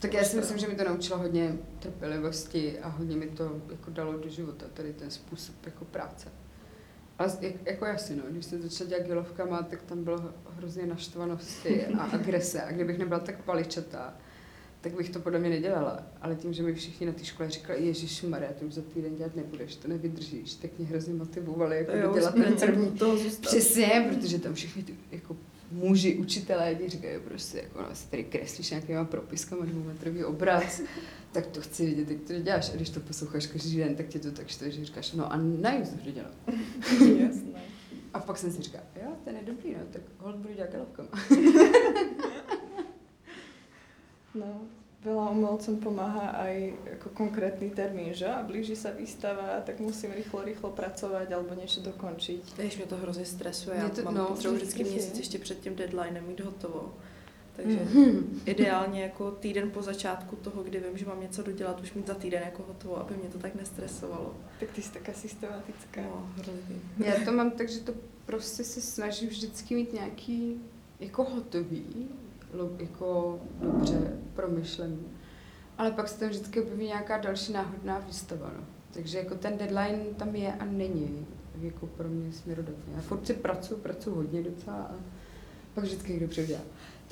Tak 0.00 0.14
já 0.14 0.24
si 0.24 0.36
myslím, 0.36 0.58
že 0.58 0.68
mi 0.68 0.74
to 0.74 0.84
naučilo 0.84 1.18
hodně 1.18 1.56
trpělivosti 1.78 2.78
a 2.78 2.88
hodně 2.88 3.16
mi 3.16 3.26
to 3.26 3.62
jako 3.70 3.90
dalo 3.90 4.12
do 4.18 4.28
života, 4.28 4.66
tady 4.74 4.92
ten 4.92 5.10
způsob 5.10 5.54
jako 5.66 5.84
práce. 5.84 6.28
A 7.18 7.28
z- 7.28 7.42
jak, 7.42 7.54
jako 7.66 7.84
jasně, 7.86 8.16
no, 8.16 8.22
když 8.30 8.44
jsem 8.44 8.62
začala 8.62 8.90
dělat 8.90 9.06
gilovkama, 9.06 9.62
tak 9.62 9.82
tam 9.82 10.04
bylo 10.04 10.32
hrozně 10.50 10.86
naštvanosti 10.86 11.86
a 11.86 12.02
agrese. 12.04 12.62
A 12.62 12.72
kdybych 12.72 12.98
nebyla 12.98 13.20
tak 13.20 13.42
paličatá, 13.44 14.16
tak 14.82 14.96
bych 14.96 15.10
to 15.10 15.20
podle 15.20 15.38
mě 15.38 15.50
nedělala. 15.50 16.02
Ale 16.20 16.34
tím, 16.34 16.52
že 16.52 16.62
mi 16.62 16.74
všichni 16.74 17.06
na 17.06 17.12
té 17.12 17.24
škole 17.24 17.50
říkali, 17.50 17.86
Ježíš 17.86 18.22
Maria, 18.22 18.52
ty 18.52 18.64
už 18.64 18.74
za 18.74 18.82
týden 18.82 19.16
dělat 19.16 19.36
nebudeš, 19.36 19.76
to 19.76 19.88
nevydržíš, 19.88 20.54
tak 20.54 20.70
mě 20.78 20.86
hrozně 20.86 21.14
motivovali 21.14 21.76
jako 21.76 21.96
jo, 21.96 22.14
dělat 22.14 22.34
ten 22.44 22.56
první. 22.56 22.98
Přesně, 23.40 24.08
protože 24.08 24.38
tam 24.38 24.54
všichni 24.54 24.82
ty 24.82 24.94
jako 25.12 25.36
muži, 25.72 26.14
učitelé, 26.14 26.68
jedni 26.68 26.88
říkají 26.88 27.20
prostě, 27.20 27.58
jako 27.58 27.82
no, 27.82 27.88
si 27.94 28.10
tady 28.10 28.24
kreslíš 28.24 28.70
nějakýma 28.70 29.04
propiskama 29.04 29.64
dvoumetrový 29.64 30.24
obraz, 30.24 30.80
tak 31.32 31.46
to 31.46 31.60
chci 31.60 31.86
vidět, 31.86 32.10
jak 32.10 32.20
to 32.20 32.32
děláš. 32.32 32.70
A 32.72 32.76
když 32.76 32.90
to 32.90 33.00
posloucháš 33.00 33.46
každý 33.46 33.76
den, 33.76 33.96
tak 33.96 34.08
tě 34.08 34.18
to 34.18 34.32
tak 34.32 34.48
štve, 34.48 34.70
že 34.70 34.84
říkáš, 34.84 35.12
no 35.12 35.32
a 35.32 35.36
najím 35.36 35.86
to 36.04 36.10
dělat. 36.10 36.34
Jasné. 37.20 37.62
A 38.14 38.20
pak 38.20 38.38
jsem 38.38 38.52
si 38.52 38.62
říkal, 38.62 38.80
jo, 39.02 39.12
ten 39.24 39.36
je 39.36 39.42
dobrý, 39.42 39.70
no, 39.72 39.80
tak 39.92 40.02
hold 40.18 40.36
budu 40.36 40.54
dělat 40.54 40.70
gelovkama. 40.70 41.08
No, 44.34 44.64
veľa 45.04 45.28
umelcom 45.30 45.76
pomáha 45.76 46.30
aj 46.40 46.54
ako 46.96 47.08
konkrétny 47.12 47.70
termín, 47.70 48.14
že? 48.14 48.24
A 48.26 48.40
blíži 48.42 48.76
sa 48.76 48.90
výstava, 48.94 49.60
tak 49.66 49.80
musím 49.80 50.14
rýchlo, 50.14 50.40
rýchlo 50.46 50.70
pracovať 50.70 51.26
alebo 51.32 51.52
niečo 51.54 51.80
dokončiť. 51.82 52.56
Když 52.56 52.76
mě 52.76 52.86
to 52.86 52.96
hrozně 52.96 53.24
stresuje, 53.24 53.76
Mě 53.76 53.82
já 53.84 53.88
to- 53.88 54.02
mám 54.02 54.14
no, 54.14 54.24
potřebu 54.26 54.54
vždycky 54.54 54.84
měsíc 54.84 55.18
ještě 55.18 55.38
před 55.38 55.60
tím 55.60 55.74
deadlinem 55.76 56.24
mít 56.26 56.40
hotovo. 56.40 56.94
Takže 57.56 57.78
Mhm. 57.78 58.40
ideálně 58.46 59.02
jako 59.02 59.30
týden 59.30 59.70
po 59.70 59.82
začátku 59.82 60.36
toho, 60.36 60.62
kdy 60.62 60.80
vím, 60.80 60.98
že 60.98 61.06
mám 61.06 61.20
něco 61.20 61.42
dodělat, 61.42 61.80
už 61.80 61.92
mít 61.92 62.06
za 62.06 62.14
týden 62.14 62.42
jako 62.44 62.62
hotovo, 62.68 63.00
aby 63.00 63.14
mě 63.16 63.28
to 63.28 63.38
tak 63.38 63.54
nestresovalo. 63.54 64.34
Tak 64.60 64.70
ty 64.70 64.82
jsi 64.82 64.92
taká 64.92 65.12
systematická. 65.12 66.00
No, 66.00 66.32
hrozný. 66.36 66.80
Já 66.98 67.24
to 67.24 67.32
mám 67.32 67.50
tak, 67.50 67.68
že 67.68 67.80
to 67.80 67.92
prostě 68.26 68.64
se 68.64 68.80
snažím 68.80 69.28
vždycky 69.28 69.74
mít 69.74 69.92
nějaký 69.92 70.60
jako 71.00 71.24
hotový, 71.24 72.08
jako 72.78 73.40
dobře 73.60 74.18
promyšlený. 74.34 74.98
Ale 75.78 75.90
pak 75.90 76.08
se 76.08 76.20
tam 76.20 76.28
vždycky 76.28 76.60
objeví 76.60 76.86
nějaká 76.86 77.18
další 77.18 77.52
náhodná 77.52 77.98
výstava. 77.98 78.50
No. 78.56 78.64
Takže 78.92 79.18
jako 79.18 79.34
ten 79.34 79.58
deadline 79.58 80.04
tam 80.16 80.34
je 80.34 80.52
a 80.52 80.64
není 80.64 81.26
jako 81.60 81.86
pro 81.86 82.08
mě 82.08 82.32
směrodatný. 82.32 82.94
Já 82.94 83.00
furt 83.00 83.26
si 83.26 83.34
pracuji, 83.34 83.76
pracuji 83.76 84.16
hodně 84.16 84.42
docela 84.42 84.76
a 84.76 84.94
pak 85.74 85.84
vždycky 85.84 86.12
někdo 86.12 86.28
přijde. 86.28 86.58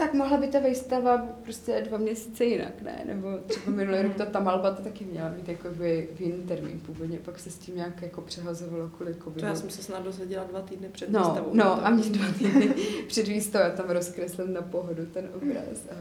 Tak 0.01 0.15
mohla 0.15 0.37
by 0.39 0.47
ta 0.49 0.59
výstava 0.59 1.19
prostě 1.19 1.81
dva 1.89 1.99
měsíce 1.99 2.45
jinak, 2.45 2.83
ne? 2.83 3.03
Nebo 3.07 3.39
třeba 3.47 3.77
minulý 3.77 4.03
rok 4.03 4.15
ta 4.15 4.25
Tamalba 4.27 4.71
to 4.75 4.83
taky 4.83 5.05
měla 5.05 5.29
mít 5.29 5.49
jako 5.49 5.69
v, 5.71 5.79
v 6.17 6.21
jiný 6.21 6.43
termín 6.43 6.81
původně, 6.81 7.19
pak 7.19 7.39
se 7.39 7.51
s 7.51 7.59
tím 7.59 7.77
nějak 7.77 8.03
jako 8.03 8.21
přehazovalo 8.21 8.89
kvůli 8.89 9.15
covidu. 9.15 9.41
To 9.41 9.47
já 9.47 9.55
jsem 9.55 9.71
se 9.71 9.83
snad 9.83 10.03
dozvěděla 10.05 10.45
dva 10.45 10.61
týdny 10.63 10.89
před 10.89 11.11
No, 11.11 11.21
výstavou. 11.21 11.51
no 11.55 11.87
a 11.87 11.91
mě 11.91 12.05
dva 12.05 12.27
týdny 12.39 12.69
před 13.07 13.29
výstavou 13.29 13.77
tam 13.77 13.91
rozkreslil 13.91 14.47
na 14.47 14.63
pohodu 14.63 15.07
ten 15.07 15.29
obraz 15.35 15.87
a, 15.91 15.95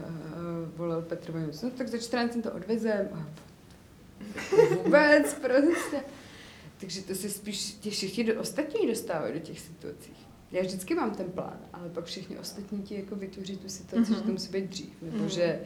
volal 0.76 1.02
Petr 1.02 1.30
Vaňus, 1.32 1.62
no 1.62 1.70
tak 1.70 1.88
za 1.88 1.98
14 1.98 2.32
dní 2.32 2.42
to 2.42 2.52
odvezem 2.52 3.08
a 3.12 3.26
vůbec 4.84 5.34
prostě. 5.34 6.00
Takže 6.80 7.02
to 7.02 7.14
se 7.14 7.28
spíš 7.30 7.72
ti 7.72 7.90
všichni 7.90 8.24
do, 8.24 8.40
ostatní 8.40 8.86
dostávají 8.88 9.34
do 9.34 9.40
těch 9.40 9.60
situací. 9.60 10.12
Já 10.52 10.62
vždycky 10.62 10.94
mám 10.94 11.14
ten 11.14 11.30
plán, 11.30 11.58
ale 11.72 11.88
pak 11.88 12.04
všichni 12.04 12.38
ostatní 12.38 12.82
ti 12.82 12.94
jako 12.94 13.14
vytvoří 13.16 13.56
tu 13.56 13.68
situaci, 13.68 14.12
mm-hmm. 14.12 14.16
že 14.16 14.22
to 14.22 14.32
musí 14.32 14.52
být 14.52 14.64
dřív, 14.70 15.02
nebo 15.02 15.16
Mhm. 15.18 15.28
že 15.28 15.60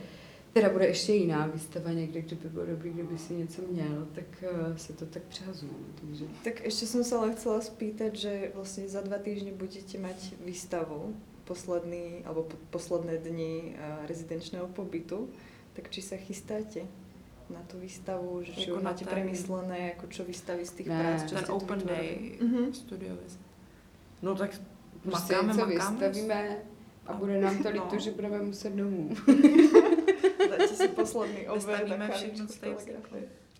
teda 0.52 0.68
bude 0.70 0.86
ještě 0.86 1.12
jiná 1.12 1.46
výstava 1.46 1.90
někde, 1.92 2.22
kde 2.22 2.36
by 2.36 2.48
bylo 2.48 2.66
dobrý, 2.66 2.90
kdyby 2.90 3.18
si 3.18 3.34
něco 3.34 3.62
měl, 3.70 4.06
tak 4.14 4.24
uh, 4.70 4.76
se 4.76 4.92
to 4.92 5.06
tak 5.06 5.22
přehazuje. 5.22 5.72
Takže 6.00 6.24
Tak 6.44 6.56
ešte 6.66 6.86
som 6.86 7.02
sa 7.02 7.18
ale 7.18 7.34
chcela 7.34 7.58
spýtať, 7.58 8.12
že 8.14 8.32
vlastne 8.54 8.86
za 8.86 9.00
dva 9.02 9.18
týždne 9.18 9.50
budete 9.50 9.98
mať 9.98 10.38
výstavu, 10.46 11.10
posledný, 11.44 12.22
alebo 12.24 12.42
po- 12.46 12.60
posledné 12.70 13.18
dni 13.18 13.74
eh, 13.74 14.06
rezidenčného 14.06 14.68
pobytu, 14.70 15.26
tak 15.74 15.90
či 15.90 16.00
sa 16.06 16.14
chystáte 16.16 16.86
na 17.50 17.60
tú 17.66 17.76
výstavu, 17.82 18.40
že 18.46 18.52
či 18.54 18.70
Jako 18.70 18.80
máte 18.80 19.04
premyslené, 19.04 19.98
ako 19.98 20.06
čo 20.08 20.22
vystaví 20.24 20.62
z 20.64 20.72
tých 20.72 20.88
Ne. 20.88 20.96
prác, 21.02 21.20
čo 21.28 21.34
Ten 21.34 21.44
tu 21.44 21.52
open 21.52 21.80
day 21.82 22.38
Mhm. 22.40 22.72
studio 22.72 23.12
visit. 23.20 23.42
No 24.22 24.32
tak 24.38 24.54
prostě 25.10 25.32
makáme, 25.34 25.52
něco 25.52 25.66
makáme. 25.66 26.08
vystavíme 26.08 26.56
a 27.06 27.12
bude 27.12 27.40
nám 27.40 27.62
to 27.62 27.70
líto, 27.70 27.88
No. 27.94 27.98
že 28.00 28.10
budeme 28.10 28.42
muset 28.42 28.72
domů. 28.72 29.10
Dáte 30.50 30.68
si 30.68 30.88
Vystavíme 31.54 31.98
na 31.98 32.08
všechno. 32.08 32.46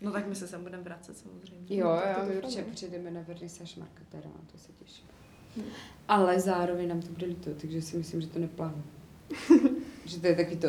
No 0.01 0.13
tak 0.13 0.27
my 0.27 0.35
se 0.35 0.49
sem 0.49 0.63
budeme 0.63 0.83
vracet 0.83 1.19
samozřejmě. 1.19 1.77
Jo, 1.77 1.87
No, 1.89 2.21
to 2.21 2.29
my 2.29 2.37
určitě 2.37 2.63
přijdeme 2.63 3.11
na 3.11 3.21
vernisáž 3.29 3.77
marketera, 3.77 4.29
na 4.29 4.41
to 4.53 4.59
se 4.59 4.73
těším. 4.73 5.07
Hmm. 5.57 5.67
Ale 6.09 6.41
zároveň 6.41 6.89
nám 6.89 7.01
to 7.03 7.09
bude 7.13 7.27
líto, 7.27 7.51
takže 7.61 7.83
si 7.83 7.97
myslím, 7.97 8.21
že 8.21 8.27
to 8.27 8.39
neplánu. 8.39 8.83
že 10.05 10.21
to 10.21 10.27
je 10.27 10.37
taky 10.37 10.57
to, 10.57 10.69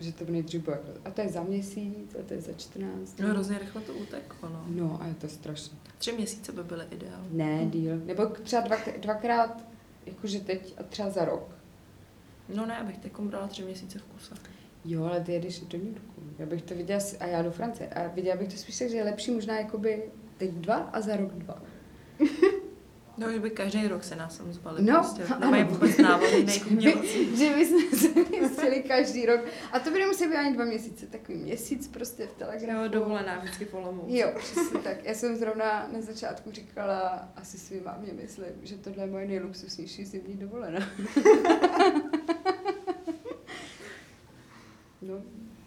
že 0.00 0.12
to 0.12 0.24
nejdřív 0.28 0.62
bude 0.64 0.76
jako, 0.76 1.00
a 1.04 1.10
to 1.10 1.20
je 1.20 1.28
za 1.28 1.42
měsíc, 1.42 2.16
a 2.20 2.22
to 2.28 2.34
je 2.34 2.40
za 2.40 2.52
14. 2.52 3.18
No 3.20 3.28
hrozně 3.28 3.58
rychle 3.58 3.80
to 3.82 3.92
uteklo, 3.94 4.48
no. 4.48 4.64
No 4.68 4.98
a 5.02 5.06
je 5.06 5.14
to 5.14 5.28
strašné. 5.28 5.78
Tři 5.98 6.12
měsíce 6.12 6.52
by 6.52 6.62
byly 6.64 6.84
ideální. 6.90 7.28
Ne, 7.32 7.66
díl. 7.66 7.96
Nebo 8.04 8.26
třeba 8.26 8.62
dva, 8.62 8.76
dvakrát, 9.00 9.64
jakože 10.06 10.40
teď 10.40 10.74
a 10.78 10.82
třeba 10.82 11.10
za 11.10 11.24
rok. 11.24 11.56
No 12.54 12.66
ne, 12.66 12.78
abych 12.78 12.98
teď 12.98 13.12
brala 13.18 13.48
tři 13.48 13.62
měsíce 13.62 13.98
v 13.98 14.02
kuse. 14.02 14.34
Jo, 14.84 15.04
ale 15.04 15.20
ty 15.20 15.32
jedeš 15.32 15.60
do 15.60 15.78
New 15.78 15.86
Yorku. 15.86 16.22
Já 16.38 16.46
bych 16.46 16.62
to 16.62 16.74
viděla, 16.74 17.00
a 17.20 17.26
já 17.26 17.42
do 17.42 17.50
Francie. 17.50 17.88
A 17.88 18.08
viděla 18.08 18.36
bych 18.36 18.48
to 18.48 18.56
spíš 18.56 18.78
tak, 18.78 18.90
že 18.90 18.96
je 18.96 19.04
lepší 19.04 19.30
možná 19.30 19.58
jakoby 19.58 20.10
teď 20.36 20.50
dva 20.50 20.74
a 20.74 21.00
za 21.00 21.16
rok 21.16 21.32
dva. 21.32 21.62
No, 23.16 23.32
že 23.32 23.38
by 23.40 23.50
každý 23.50 23.88
rok 23.88 24.04
se 24.04 24.16
nás 24.16 24.36
sem 24.36 24.52
zvali. 24.52 24.82
No, 24.82 24.94
prostě. 24.94 25.22
ano. 25.22 25.40
Nemají 25.40 25.64
vůbec 25.64 25.98
návody, 25.98 26.46
že 27.36 27.54
by 27.54 27.66
jsme 27.66 27.98
se 27.98 28.08
jistili 28.36 28.82
každý 28.88 29.26
rok. 29.26 29.40
A 29.72 29.78
to 29.78 29.90
by 29.90 29.98
nemuseli 29.98 30.30
být 30.30 30.36
ani 30.36 30.54
dva 30.54 30.64
měsíce, 30.64 31.06
takový 31.06 31.38
měsíc 31.38 31.88
prostě 31.88 32.26
v 32.26 32.34
telegrafu. 32.34 32.82
Jo, 32.82 32.88
dovolená 32.88 33.38
vždycky 33.38 33.64
po 33.64 33.80
lomu. 33.80 34.04
Jo, 34.08 34.32
přesně 34.38 34.80
tak. 34.80 35.04
Já 35.04 35.14
jsem 35.14 35.36
zrovna 35.36 35.88
na 35.92 36.00
začátku 36.00 36.50
říkala, 36.50 37.28
asi 37.36 37.58
svým 37.58 37.84
mámě 37.84 38.12
myslím, 38.12 38.46
že 38.62 38.76
tohle 38.76 39.02
je 39.04 39.10
moje 39.10 39.26
nejluxusnější 39.26 40.04
zimní 40.04 40.34
dovolená. 40.34 40.80
no, 45.02 45.22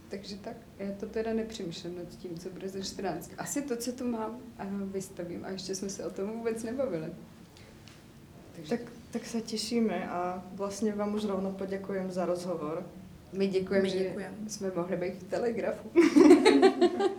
takže 0.09 0.35
tak. 0.35 0.57
Já 0.79 0.91
to 0.99 1.05
teda 1.05 1.33
nepřemýšlím 1.33 1.97
nad 1.97 2.07
tím, 2.07 2.37
co 2.39 2.49
bude 2.49 2.69
za 2.69 2.81
14. 2.81 3.31
Asi 3.37 3.61
to, 3.61 3.77
co 3.77 3.91
tu 3.91 4.07
mám, 4.07 4.39
a 4.57 4.63
vystavím. 4.69 5.45
A 5.45 5.49
ještě 5.49 5.75
jsme 5.75 5.89
se 5.89 6.05
o 6.05 6.09
tom 6.09 6.31
vůbec 6.31 6.63
nebavili. 6.63 7.11
Takže 8.57 8.69
Tak, 8.69 8.81
tak 9.13 9.23
sa 9.23 9.37
tešíme 9.39 10.09
a 10.09 10.41
vlastne 10.57 10.91
vám 10.91 11.13
už 11.13 11.29
rovno 11.29 11.53
poďakujem 11.53 12.09
za 12.11 12.25
rozhovor. 12.25 12.83
my 13.33 13.47
děkujeme, 13.47 13.83
My 13.83 13.89
že 13.89 13.99
děkujeme. 13.99 14.35
jsme 14.47 14.71
mohli 14.75 14.97
být 14.97 15.13
v 15.13 15.29
telegrafu. 15.29 15.87